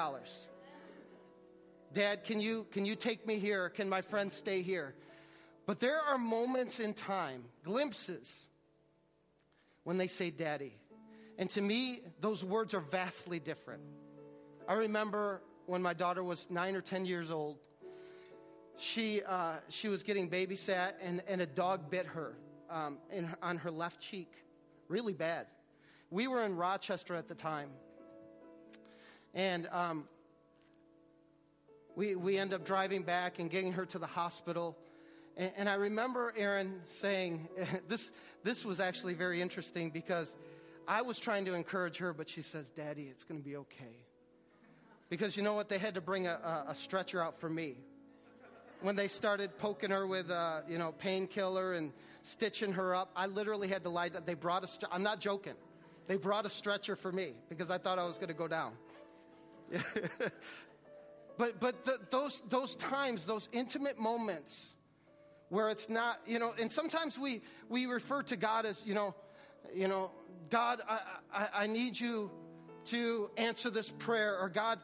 Dad, 1.93 2.23
can 2.23 2.39
you, 2.39 2.67
can 2.71 2.85
you 2.85 2.95
take 2.95 3.25
me 3.25 3.39
here? 3.39 3.69
Can 3.69 3.89
my 3.89 4.01
friend 4.01 4.31
stay 4.31 4.61
here? 4.61 4.93
But 5.65 5.79
there 5.79 5.99
are 5.99 6.19
moments 6.19 6.79
in 6.79 6.93
time, 6.93 7.43
glimpses, 7.63 8.45
when 9.83 9.97
they 9.97 10.07
say 10.07 10.29
daddy. 10.29 10.77
And 11.39 11.49
to 11.51 11.61
me, 11.61 12.01
those 12.21 12.43
words 12.43 12.75
are 12.75 12.79
vastly 12.79 13.39
different. 13.39 13.81
I 14.67 14.73
remember 14.73 15.41
when 15.65 15.81
my 15.81 15.93
daughter 15.93 16.23
was 16.23 16.47
nine 16.51 16.75
or 16.75 16.81
10 16.81 17.07
years 17.07 17.31
old, 17.31 17.57
she, 18.77 19.21
uh, 19.23 19.57
she 19.69 19.87
was 19.87 20.03
getting 20.03 20.29
babysat, 20.29 20.93
and, 21.01 21.21
and 21.27 21.41
a 21.41 21.45
dog 21.45 21.89
bit 21.89 22.05
her, 22.07 22.33
um, 22.69 22.97
in, 23.11 23.29
on 23.41 23.57
her 23.57 23.71
left 23.71 24.01
cheek, 24.01 24.31
really 24.87 25.13
bad. 25.13 25.47
We 26.11 26.27
were 26.27 26.43
in 26.43 26.55
Rochester 26.55 27.15
at 27.15 27.27
the 27.27 27.35
time. 27.35 27.69
And 29.33 29.67
um, 29.67 30.07
we, 31.95 32.15
we 32.15 32.37
end 32.37 32.53
up 32.53 32.65
driving 32.65 33.03
back 33.03 33.39
and 33.39 33.49
getting 33.49 33.73
her 33.73 33.85
to 33.87 33.99
the 33.99 34.07
hospital. 34.07 34.77
And, 35.35 35.51
and 35.57 35.69
I 35.69 35.75
remember 35.75 36.33
Aaron 36.37 36.81
saying, 36.87 37.47
this, 37.87 38.11
this 38.43 38.65
was 38.65 38.79
actually 38.79 39.13
very 39.13 39.41
interesting 39.41 39.89
because 39.89 40.35
I 40.87 41.01
was 41.01 41.17
trying 41.17 41.45
to 41.45 41.53
encourage 41.53 41.97
her, 41.97 42.13
but 42.13 42.29
she 42.29 42.41
says, 42.41 42.69
Daddy, 42.69 43.07
it's 43.09 43.23
going 43.23 43.39
to 43.39 43.45
be 43.45 43.57
okay. 43.57 44.05
Because 45.09 45.37
you 45.37 45.43
know 45.43 45.53
what? 45.53 45.69
They 45.69 45.77
had 45.77 45.95
to 45.95 46.01
bring 46.01 46.27
a, 46.27 46.65
a 46.67 46.75
stretcher 46.75 47.21
out 47.21 47.39
for 47.39 47.49
me. 47.49 47.75
When 48.81 48.95
they 48.95 49.07
started 49.07 49.57
poking 49.57 49.89
her 49.89 50.05
with, 50.05 50.29
uh, 50.29 50.61
you 50.67 50.77
know, 50.77 50.91
painkiller 50.91 51.73
and 51.73 51.91
stitching 52.21 52.73
her 52.73 52.93
up, 52.93 53.11
I 53.15 53.25
literally 53.27 53.67
had 53.67 53.83
to 53.83 53.89
lie 53.89 54.09
down. 54.09 54.23
They 54.25 54.33
brought 54.33 54.63
a, 54.63 54.93
I'm 54.93 55.03
not 55.03 55.19
joking. 55.19 55.55
They 56.07 56.17
brought 56.17 56.45
a 56.45 56.49
stretcher 56.49 56.95
for 56.95 57.11
me 57.11 57.33
because 57.49 57.71
I 57.71 57.77
thought 57.77 57.97
I 57.97 58.05
was 58.05 58.17
going 58.17 58.27
to 58.27 58.35
go 58.35 58.47
down. 58.47 58.73
But, 61.37 61.59
but 61.59 61.85
the, 61.85 61.99
those, 62.09 62.41
those 62.49 62.75
times, 62.75 63.25
those 63.25 63.49
intimate 63.51 63.99
moments 63.99 64.67
where 65.49 65.69
it's 65.69 65.89
not, 65.89 66.19
you 66.25 66.39
know, 66.39 66.53
and 66.59 66.71
sometimes 66.71 67.19
we, 67.19 67.41
we 67.69 67.85
refer 67.85 68.23
to 68.23 68.35
God 68.35 68.65
as, 68.65 68.83
you 68.85 68.93
know, 68.93 69.15
you 69.73 69.87
know, 69.87 70.11
God, 70.49 70.81
I, 70.87 70.99
I, 71.33 71.47
I 71.53 71.67
need 71.67 71.99
you 71.99 72.31
to 72.85 73.29
answer 73.37 73.69
this 73.69 73.91
prayer, 73.91 74.37
or 74.39 74.47
God, 74.47 74.79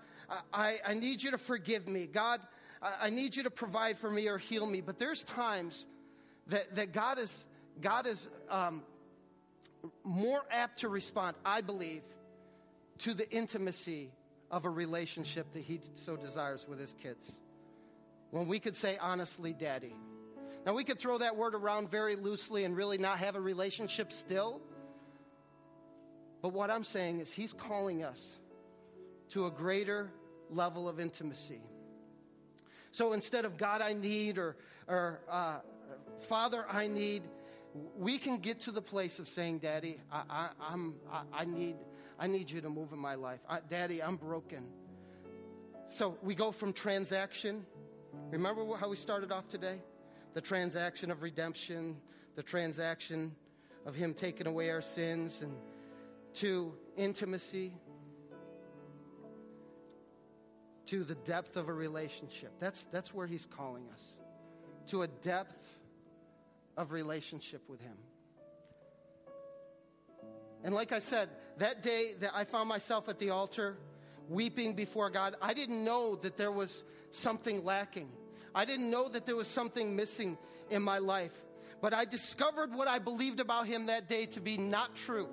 I, 0.53 0.79
I 0.85 0.93
need 0.93 1.21
you 1.21 1.31
to 1.31 1.37
forgive 1.37 1.87
me. 1.87 2.07
God, 2.07 2.41
I, 2.81 2.93
I 3.03 3.09
need 3.09 3.35
you 3.35 3.43
to 3.43 3.51
provide 3.51 3.97
for 3.97 4.09
me 4.09 4.27
or 4.27 4.37
heal 4.37 4.65
me. 4.65 4.81
But 4.81 4.99
there's 4.99 5.23
times 5.23 5.85
that, 6.47 6.75
that 6.75 6.93
God 6.93 7.19
is, 7.19 7.45
God 7.81 8.07
is 8.07 8.27
um, 8.49 8.83
more 10.03 10.41
apt 10.49 10.79
to 10.79 10.89
respond, 10.89 11.35
I 11.45 11.61
believe, 11.61 12.03
to 12.99 13.13
the 13.13 13.29
intimacy 13.31 14.11
of 14.49 14.65
a 14.65 14.69
relationship 14.69 15.51
that 15.53 15.63
he 15.63 15.79
so 15.95 16.15
desires 16.15 16.65
with 16.67 16.79
his 16.79 16.93
kids. 17.01 17.31
When 18.31 18.47
we 18.47 18.59
could 18.59 18.75
say 18.75 18.97
honestly, 18.97 19.53
Daddy. 19.53 19.95
Now, 20.65 20.75
we 20.75 20.83
could 20.83 20.99
throw 20.99 21.17
that 21.17 21.35
word 21.35 21.55
around 21.55 21.89
very 21.89 22.15
loosely 22.15 22.65
and 22.65 22.77
really 22.77 22.99
not 22.99 23.17
have 23.17 23.35
a 23.35 23.41
relationship 23.41 24.11
still. 24.11 24.61
But 26.43 26.53
what 26.53 26.69
I'm 26.69 26.83
saying 26.83 27.19
is, 27.19 27.33
he's 27.33 27.51
calling 27.51 28.03
us 28.03 28.37
to 29.29 29.47
a 29.47 29.51
greater 29.51 30.11
level 30.49 30.87
of 30.87 30.99
intimacy. 30.99 31.61
So 32.91 33.13
instead 33.13 33.45
of 33.45 33.57
God, 33.57 33.81
I 33.81 33.93
need, 33.93 34.37
or, 34.37 34.55
or 34.87 35.21
uh, 35.29 35.59
Father, 36.19 36.65
I 36.69 36.87
need, 36.87 37.23
we 37.97 38.17
can 38.17 38.37
get 38.37 38.59
to 38.61 38.71
the 38.71 38.81
place 38.81 39.19
of 39.19 39.27
saying, 39.27 39.59
Daddy, 39.59 39.99
I, 40.11 40.23
I, 40.29 40.49
I'm, 40.59 40.95
I, 41.11 41.21
I 41.33 41.45
need 41.45 41.75
I 42.21 42.27
need 42.27 42.51
you 42.51 42.61
to 42.61 42.69
move 42.69 42.93
in 42.93 42.99
my 42.99 43.15
life. 43.15 43.39
I, 43.49 43.61
Daddy, 43.67 44.03
I'm 44.03 44.15
broken. 44.15 44.63
So 45.89 46.19
we 46.21 46.35
go 46.35 46.51
from 46.51 46.71
transaction. 46.71 47.65
Remember 48.29 48.63
how 48.77 48.89
we 48.89 48.95
started 48.95 49.31
off 49.31 49.47
today? 49.47 49.81
The 50.35 50.41
transaction 50.41 51.09
of 51.09 51.23
redemption, 51.23 51.97
the 52.35 52.43
transaction 52.43 53.31
of 53.87 53.95
Him 53.95 54.13
taking 54.13 54.45
away 54.45 54.69
our 54.69 54.83
sins, 54.83 55.41
and 55.41 55.51
to 56.35 56.75
intimacy, 56.95 57.73
to 60.91 61.05
the 61.05 61.15
depth 61.15 61.55
of 61.55 61.69
a 61.69 61.73
relationship. 61.73 62.51
That's, 62.59 62.83
that's 62.91 63.13
where 63.13 63.25
He's 63.25 63.45
calling 63.45 63.85
us. 63.93 64.03
To 64.87 65.03
a 65.03 65.07
depth 65.07 65.79
of 66.75 66.91
relationship 66.91 67.61
with 67.69 67.79
Him. 67.79 67.95
And 70.65 70.75
like 70.75 70.91
I 70.91 70.99
said, 70.99 71.29
that 71.59 71.81
day 71.81 72.15
that 72.19 72.31
I 72.35 72.43
found 72.43 72.67
myself 72.67 73.07
at 73.07 73.19
the 73.19 73.29
altar 73.29 73.77
weeping 74.27 74.73
before 74.75 75.09
God, 75.09 75.35
I 75.41 75.53
didn't 75.53 75.81
know 75.81 76.17
that 76.17 76.35
there 76.35 76.51
was 76.51 76.83
something 77.11 77.63
lacking. 77.63 78.09
I 78.53 78.65
didn't 78.65 78.91
know 78.91 79.07
that 79.07 79.25
there 79.25 79.37
was 79.37 79.47
something 79.47 79.95
missing 79.95 80.37
in 80.69 80.81
my 80.81 80.97
life. 80.97 81.33
But 81.79 81.93
I 81.93 82.03
discovered 82.03 82.75
what 82.75 82.89
I 82.89 82.99
believed 82.99 83.39
about 83.39 83.65
him 83.65 83.85
that 83.85 84.09
day 84.09 84.25
to 84.25 84.41
be 84.41 84.57
not 84.57 84.93
true. 84.93 85.29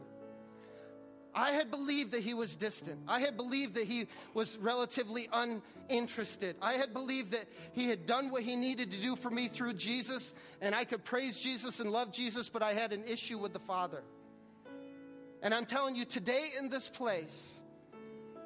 I 1.34 1.52
had 1.52 1.70
believed 1.70 2.12
that 2.12 2.22
he 2.22 2.34
was 2.34 2.56
distant. 2.56 3.00
I 3.06 3.20
had 3.20 3.36
believed 3.36 3.74
that 3.74 3.84
he 3.84 4.08
was 4.34 4.56
relatively 4.58 5.28
uninterested. 5.32 6.56
I 6.60 6.74
had 6.74 6.92
believed 6.92 7.32
that 7.32 7.46
he 7.72 7.88
had 7.88 8.06
done 8.06 8.30
what 8.30 8.42
he 8.42 8.56
needed 8.56 8.90
to 8.92 8.98
do 8.98 9.16
for 9.16 9.30
me 9.30 9.48
through 9.48 9.74
Jesus, 9.74 10.32
and 10.60 10.74
I 10.74 10.84
could 10.84 11.04
praise 11.04 11.38
Jesus 11.38 11.80
and 11.80 11.90
love 11.90 12.12
Jesus, 12.12 12.48
but 12.48 12.62
I 12.62 12.72
had 12.72 12.92
an 12.92 13.04
issue 13.06 13.38
with 13.38 13.52
the 13.52 13.60
Father. 13.60 14.02
And 15.42 15.54
I'm 15.54 15.66
telling 15.66 15.94
you, 15.94 16.04
today 16.04 16.50
in 16.58 16.68
this 16.68 16.88
place, 16.88 17.58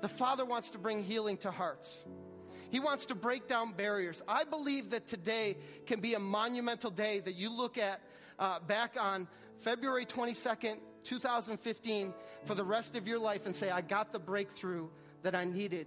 the 0.02 0.08
Father 0.08 0.44
wants 0.44 0.70
to 0.70 0.78
bring 0.78 1.02
healing 1.02 1.36
to 1.38 1.50
hearts. 1.50 1.98
He 2.70 2.80
wants 2.80 3.06
to 3.06 3.14
break 3.14 3.48
down 3.48 3.72
barriers. 3.72 4.22
I 4.26 4.44
believe 4.44 4.90
that 4.90 5.06
today 5.06 5.56
can 5.86 6.00
be 6.00 6.14
a 6.14 6.18
monumental 6.18 6.90
day 6.90 7.20
that 7.20 7.34
you 7.34 7.50
look 7.50 7.78
at 7.78 8.00
uh, 8.38 8.60
back 8.60 8.96
on 8.98 9.28
February 9.60 10.06
22nd, 10.06 10.78
2015, 11.04 12.14
for 12.44 12.54
the 12.54 12.64
rest 12.64 12.96
of 12.96 13.06
your 13.06 13.18
life 13.18 13.46
and 13.46 13.54
say, 13.54 13.70
I 13.70 13.80
got 13.80 14.12
the 14.12 14.18
breakthrough 14.18 14.88
that 15.22 15.34
I 15.34 15.44
needed 15.44 15.86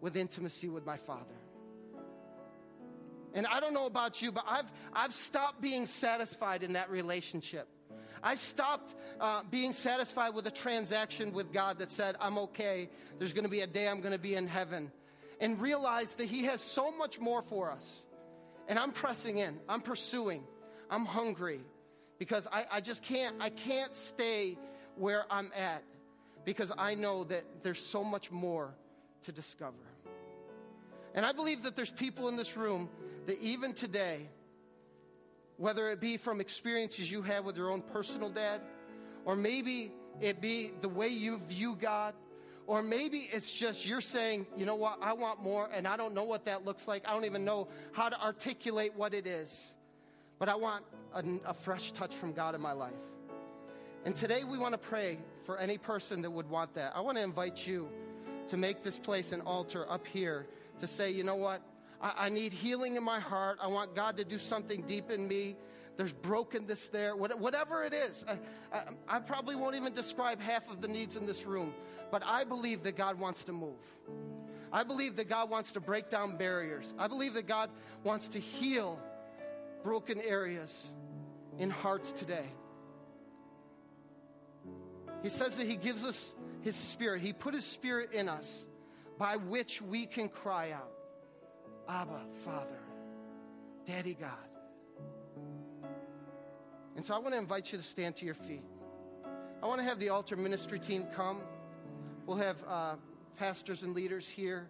with 0.00 0.16
intimacy 0.16 0.68
with 0.68 0.84
my 0.84 0.96
Father. 0.96 1.24
And 3.32 3.46
I 3.46 3.58
don't 3.58 3.74
know 3.74 3.86
about 3.86 4.22
you, 4.22 4.30
but 4.30 4.44
I've, 4.46 4.70
I've 4.92 5.12
stopped 5.12 5.60
being 5.60 5.86
satisfied 5.86 6.62
in 6.62 6.74
that 6.74 6.90
relationship. 6.90 7.66
I 8.22 8.36
stopped 8.36 8.94
uh, 9.20 9.42
being 9.50 9.72
satisfied 9.72 10.34
with 10.34 10.46
a 10.46 10.50
transaction 10.50 11.32
with 11.32 11.52
God 11.52 11.78
that 11.78 11.90
said, 11.90 12.16
I'm 12.20 12.38
okay. 12.38 12.88
There's 13.18 13.32
going 13.32 13.44
to 13.44 13.50
be 13.50 13.60
a 13.60 13.66
day 13.66 13.88
I'm 13.88 14.00
going 14.00 14.12
to 14.12 14.20
be 14.20 14.34
in 14.34 14.46
heaven. 14.46 14.92
And 15.40 15.60
realized 15.60 16.18
that 16.18 16.26
He 16.26 16.44
has 16.44 16.60
so 16.60 16.96
much 16.96 17.18
more 17.18 17.42
for 17.42 17.70
us. 17.70 18.02
And 18.68 18.78
I'm 18.78 18.92
pressing 18.92 19.38
in, 19.38 19.58
I'm 19.68 19.80
pursuing, 19.80 20.44
I'm 20.88 21.04
hungry 21.04 21.60
because 22.18 22.46
I, 22.50 22.64
I 22.70 22.80
just 22.80 23.02
can't, 23.02 23.36
I 23.40 23.50
can't 23.50 23.94
stay 23.94 24.56
where 24.96 25.24
I'm 25.30 25.50
at 25.54 25.82
because 26.44 26.72
I 26.76 26.94
know 26.94 27.24
that 27.24 27.44
there's 27.62 27.78
so 27.78 28.04
much 28.04 28.30
more 28.30 28.74
to 29.22 29.32
discover. 29.32 29.76
And 31.14 31.24
I 31.24 31.32
believe 31.32 31.62
that 31.62 31.76
there's 31.76 31.90
people 31.90 32.28
in 32.28 32.36
this 32.36 32.56
room 32.56 32.88
that 33.26 33.40
even 33.40 33.72
today, 33.72 34.28
whether 35.56 35.90
it 35.90 36.00
be 36.00 36.16
from 36.16 36.40
experiences 36.40 37.10
you 37.10 37.22
have 37.22 37.44
with 37.44 37.56
your 37.56 37.70
own 37.70 37.80
personal 37.80 38.28
dad, 38.28 38.60
or 39.24 39.36
maybe 39.36 39.92
it 40.20 40.40
be 40.40 40.72
the 40.80 40.88
way 40.88 41.08
you 41.08 41.40
view 41.48 41.76
God, 41.76 42.14
or 42.66 42.82
maybe 42.82 43.28
it's 43.32 43.52
just 43.52 43.86
you're 43.86 44.00
saying, 44.00 44.46
you 44.56 44.66
know 44.66 44.74
what, 44.74 44.98
I 45.00 45.12
want 45.12 45.42
more, 45.42 45.68
and 45.72 45.86
I 45.86 45.96
don't 45.96 46.14
know 46.14 46.24
what 46.24 46.46
that 46.46 46.64
looks 46.64 46.88
like. 46.88 47.06
I 47.06 47.12
don't 47.12 47.24
even 47.24 47.44
know 47.44 47.68
how 47.92 48.08
to 48.08 48.20
articulate 48.20 48.94
what 48.96 49.14
it 49.14 49.26
is. 49.26 49.72
But 50.38 50.48
I 50.48 50.56
want 50.56 50.84
a, 51.14 51.22
a 51.46 51.54
fresh 51.54 51.92
touch 51.92 52.14
from 52.14 52.32
God 52.32 52.54
in 52.54 52.60
my 52.60 52.72
life. 52.72 52.92
And 54.04 54.16
today 54.16 54.44
we 54.44 54.58
want 54.58 54.72
to 54.72 54.78
pray 54.78 55.18
for 55.44 55.58
any 55.58 55.78
person 55.78 56.22
that 56.22 56.30
would 56.30 56.48
want 56.48 56.74
that. 56.74 56.96
I 56.96 57.00
want 57.00 57.18
to 57.18 57.22
invite 57.22 57.66
you 57.66 57.88
to 58.48 58.56
make 58.56 58.82
this 58.82 58.98
place 58.98 59.32
an 59.32 59.40
altar 59.42 59.86
up 59.90 60.06
here 60.06 60.46
to 60.80 60.86
say, 60.86 61.10
you 61.10 61.22
know 61.22 61.36
what? 61.36 61.62
I, 62.00 62.26
I 62.26 62.28
need 62.28 62.52
healing 62.52 62.96
in 62.96 63.04
my 63.04 63.20
heart. 63.20 63.58
I 63.60 63.68
want 63.68 63.94
God 63.94 64.16
to 64.16 64.24
do 64.24 64.38
something 64.38 64.82
deep 64.82 65.10
in 65.10 65.28
me. 65.28 65.56
There's 65.96 66.12
brokenness 66.12 66.88
there. 66.88 67.14
What, 67.14 67.38
whatever 67.38 67.84
it 67.84 67.94
is, 67.94 68.24
I, 68.26 68.38
I, 68.76 68.82
I 69.16 69.18
probably 69.20 69.54
won't 69.54 69.76
even 69.76 69.92
describe 69.92 70.40
half 70.40 70.68
of 70.70 70.80
the 70.80 70.88
needs 70.88 71.16
in 71.16 71.26
this 71.26 71.44
room, 71.46 71.72
but 72.10 72.22
I 72.24 72.44
believe 72.44 72.82
that 72.82 72.96
God 72.96 73.18
wants 73.18 73.44
to 73.44 73.52
move. 73.52 73.78
I 74.72 74.82
believe 74.82 75.14
that 75.16 75.28
God 75.28 75.50
wants 75.50 75.72
to 75.72 75.80
break 75.80 76.10
down 76.10 76.36
barriers. 76.36 76.94
I 76.98 77.06
believe 77.06 77.34
that 77.34 77.46
God 77.46 77.70
wants 78.02 78.28
to 78.30 78.40
heal 78.40 78.98
broken 79.84 80.20
areas 80.20 80.84
in 81.58 81.70
hearts 81.70 82.12
today. 82.12 82.46
He 85.24 85.30
says 85.30 85.56
that 85.56 85.66
He 85.66 85.76
gives 85.76 86.04
us 86.04 86.32
His 86.60 86.76
Spirit. 86.76 87.22
He 87.22 87.32
put 87.32 87.54
His 87.54 87.64
Spirit 87.64 88.12
in 88.12 88.28
us 88.28 88.66
by 89.18 89.36
which 89.36 89.80
we 89.80 90.04
can 90.04 90.28
cry 90.28 90.72
out, 90.72 90.92
Abba, 91.88 92.20
Father, 92.44 92.78
Daddy 93.86 94.18
God. 94.20 94.30
And 96.94 97.04
so 97.06 97.14
I 97.14 97.18
want 97.18 97.32
to 97.32 97.38
invite 97.38 97.72
you 97.72 97.78
to 97.78 97.84
stand 97.84 98.16
to 98.16 98.26
your 98.26 98.34
feet. 98.34 98.64
I 99.62 99.66
want 99.66 99.78
to 99.78 99.84
have 99.84 99.98
the 99.98 100.10
altar 100.10 100.36
ministry 100.36 100.78
team 100.78 101.06
come. 101.16 101.40
We'll 102.26 102.36
have 102.36 102.56
uh, 102.68 102.96
pastors 103.38 103.82
and 103.82 103.94
leaders 103.94 104.28
here. 104.28 104.68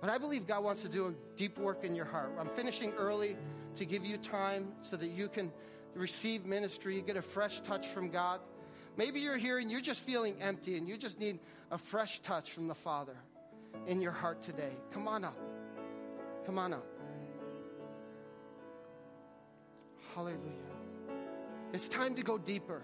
But 0.00 0.10
I 0.10 0.18
believe 0.18 0.48
God 0.48 0.64
wants 0.64 0.82
to 0.82 0.88
do 0.88 1.06
a 1.06 1.12
deep 1.36 1.56
work 1.56 1.84
in 1.84 1.94
your 1.94 2.04
heart. 2.04 2.32
I'm 2.36 2.48
finishing 2.48 2.92
early 2.98 3.36
to 3.76 3.84
give 3.84 4.04
you 4.04 4.16
time 4.16 4.72
so 4.80 4.96
that 4.96 5.10
you 5.10 5.28
can 5.28 5.52
receive 5.94 6.46
ministry, 6.46 7.00
get 7.06 7.16
a 7.16 7.22
fresh 7.22 7.60
touch 7.60 7.86
from 7.86 8.10
God. 8.10 8.40
Maybe 8.96 9.20
you're 9.20 9.36
here 9.36 9.58
and 9.58 9.70
you're 9.70 9.80
just 9.80 10.02
feeling 10.02 10.36
empty 10.40 10.76
and 10.76 10.88
you 10.88 10.96
just 10.96 11.18
need 11.18 11.38
a 11.70 11.78
fresh 11.78 12.20
touch 12.20 12.52
from 12.52 12.68
the 12.68 12.74
Father 12.74 13.16
in 13.86 14.00
your 14.00 14.12
heart 14.12 14.42
today. 14.42 14.72
Come 14.92 15.08
on 15.08 15.24
up. 15.24 15.36
Come 16.44 16.58
on 16.58 16.74
up. 16.74 16.86
Hallelujah. 20.14 20.38
It's 21.72 21.88
time 21.88 22.14
to 22.16 22.22
go 22.22 22.36
deeper. 22.36 22.82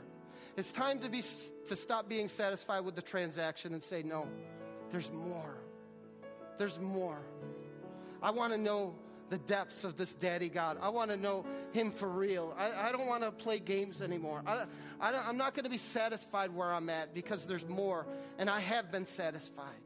It's 0.56 0.72
time 0.72 1.00
to 1.00 1.08
be 1.08 1.22
to 1.66 1.76
stop 1.76 2.08
being 2.08 2.28
satisfied 2.28 2.80
with 2.80 2.96
the 2.96 3.02
transaction 3.02 3.74
and 3.74 3.82
say 3.82 4.02
no. 4.02 4.26
There's 4.90 5.12
more. 5.12 5.58
There's 6.56 6.80
more. 6.80 7.20
I 8.22 8.30
want 8.30 8.52
to 8.54 8.58
know 8.58 8.96
the 9.30 9.38
depths 9.38 9.84
of 9.84 9.96
this 9.96 10.14
daddy 10.14 10.48
God. 10.48 10.78
I 10.80 10.88
want 10.88 11.10
to 11.10 11.16
know 11.16 11.44
him 11.72 11.90
for 11.90 12.08
real. 12.08 12.54
I, 12.58 12.88
I 12.88 12.92
don't 12.92 13.06
want 13.06 13.22
to 13.22 13.30
play 13.30 13.58
games 13.58 14.00
anymore. 14.02 14.42
I, 14.46 14.64
I 15.00 15.28
am 15.28 15.36
not 15.36 15.54
going 15.54 15.64
to 15.64 15.70
be 15.70 15.78
satisfied 15.78 16.54
where 16.54 16.72
I'm 16.72 16.88
at 16.88 17.14
because 17.14 17.46
there's 17.46 17.66
more, 17.66 18.06
and 18.38 18.48
I 18.48 18.60
have 18.60 18.90
been 18.90 19.06
satisfied. 19.06 19.80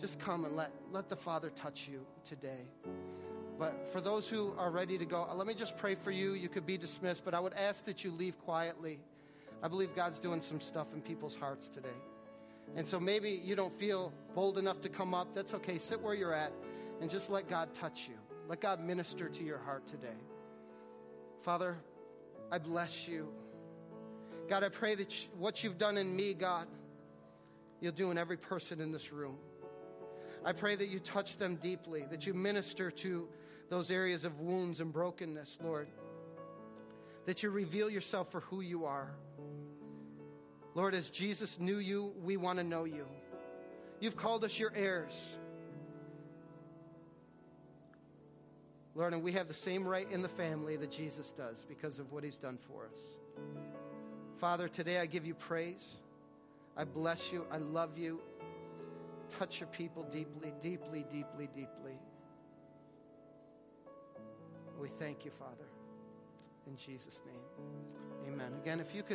Just 0.00 0.18
come 0.18 0.44
and 0.44 0.56
let, 0.56 0.72
let 0.92 1.08
the 1.08 1.16
Father 1.16 1.50
touch 1.50 1.88
you 1.88 2.04
today. 2.28 2.68
But 3.58 3.88
for 3.92 4.00
those 4.00 4.28
who 4.28 4.52
are 4.58 4.70
ready 4.70 4.98
to 4.98 5.04
go, 5.04 5.26
uh, 5.30 5.34
let 5.34 5.46
me 5.46 5.54
just 5.54 5.76
pray 5.76 5.94
for 5.94 6.10
you. 6.10 6.34
You 6.34 6.48
could 6.48 6.66
be 6.66 6.76
dismissed, 6.76 7.24
but 7.24 7.34
I 7.34 7.40
would 7.40 7.54
ask 7.54 7.84
that 7.84 8.02
you 8.02 8.10
leave 8.10 8.38
quietly. 8.40 8.98
I 9.62 9.68
believe 9.68 9.94
God's 9.94 10.18
doing 10.18 10.42
some 10.42 10.60
stuff 10.60 10.88
in 10.92 11.00
people's 11.00 11.36
hearts 11.36 11.68
today. 11.68 11.88
And 12.76 12.86
so 12.86 12.98
maybe 12.98 13.30
you 13.30 13.54
don't 13.54 13.72
feel 13.72 14.12
bold 14.34 14.58
enough 14.58 14.80
to 14.80 14.88
come 14.88 15.14
up. 15.14 15.34
That's 15.34 15.54
okay. 15.54 15.78
Sit 15.78 16.00
where 16.00 16.14
you're 16.14 16.34
at 16.34 16.52
and 17.00 17.08
just 17.08 17.30
let 17.30 17.48
God 17.48 17.72
touch 17.72 18.08
you. 18.08 18.14
Let 18.48 18.60
God 18.60 18.80
minister 18.80 19.28
to 19.28 19.44
your 19.44 19.58
heart 19.58 19.86
today. 19.86 20.16
Father, 21.42 21.76
I 22.52 22.58
bless 22.58 23.08
you. 23.08 23.28
God, 24.48 24.62
I 24.62 24.68
pray 24.68 24.94
that 24.94 25.26
what 25.38 25.64
you've 25.64 25.78
done 25.78 25.96
in 25.96 26.14
me, 26.14 26.34
God, 26.34 26.66
you'll 27.80 27.92
do 27.92 28.10
in 28.10 28.18
every 28.18 28.36
person 28.36 28.80
in 28.80 28.92
this 28.92 29.12
room. 29.12 29.38
I 30.44 30.52
pray 30.52 30.74
that 30.76 30.88
you 30.88 30.98
touch 30.98 31.38
them 31.38 31.56
deeply, 31.56 32.04
that 32.10 32.26
you 32.26 32.34
minister 32.34 32.90
to 32.90 33.28
those 33.70 33.90
areas 33.90 34.24
of 34.24 34.40
wounds 34.40 34.80
and 34.80 34.92
brokenness, 34.92 35.58
Lord. 35.64 35.88
That 37.24 37.42
you 37.42 37.48
reveal 37.48 37.88
yourself 37.88 38.30
for 38.30 38.40
who 38.40 38.60
you 38.60 38.84
are. 38.84 39.10
Lord, 40.74 40.94
as 40.94 41.08
Jesus 41.08 41.58
knew 41.58 41.78
you, 41.78 42.12
we 42.22 42.36
want 42.36 42.58
to 42.58 42.64
know 42.64 42.84
you. 42.84 43.06
You've 44.00 44.16
called 44.16 44.44
us 44.44 44.58
your 44.58 44.72
heirs. 44.74 45.38
Lord, 48.94 49.12
and 49.12 49.22
we 49.22 49.32
have 49.32 49.48
the 49.48 49.54
same 49.54 49.86
right 49.86 50.10
in 50.10 50.22
the 50.22 50.28
family 50.28 50.76
that 50.76 50.90
Jesus 50.90 51.32
does 51.32 51.64
because 51.68 51.98
of 51.98 52.12
what 52.12 52.22
he's 52.22 52.36
done 52.36 52.58
for 52.68 52.84
us. 52.84 52.98
Father, 54.36 54.68
today 54.68 54.98
I 54.98 55.06
give 55.06 55.26
you 55.26 55.34
praise. 55.34 55.96
I 56.76 56.84
bless 56.84 57.32
you. 57.32 57.46
I 57.50 57.58
love 57.58 57.98
you. 57.98 58.20
Touch 59.30 59.60
your 59.60 59.68
people 59.68 60.04
deeply, 60.04 60.52
deeply, 60.62 61.04
deeply, 61.12 61.48
deeply. 61.54 61.98
We 64.80 64.88
thank 64.98 65.24
you, 65.24 65.30
Father. 65.30 65.66
In 66.66 66.76
Jesus' 66.76 67.20
name. 67.26 68.32
Amen. 68.32 68.52
Again, 68.62 68.80
if 68.80 68.94
you 68.94 69.02
could. 69.02 69.12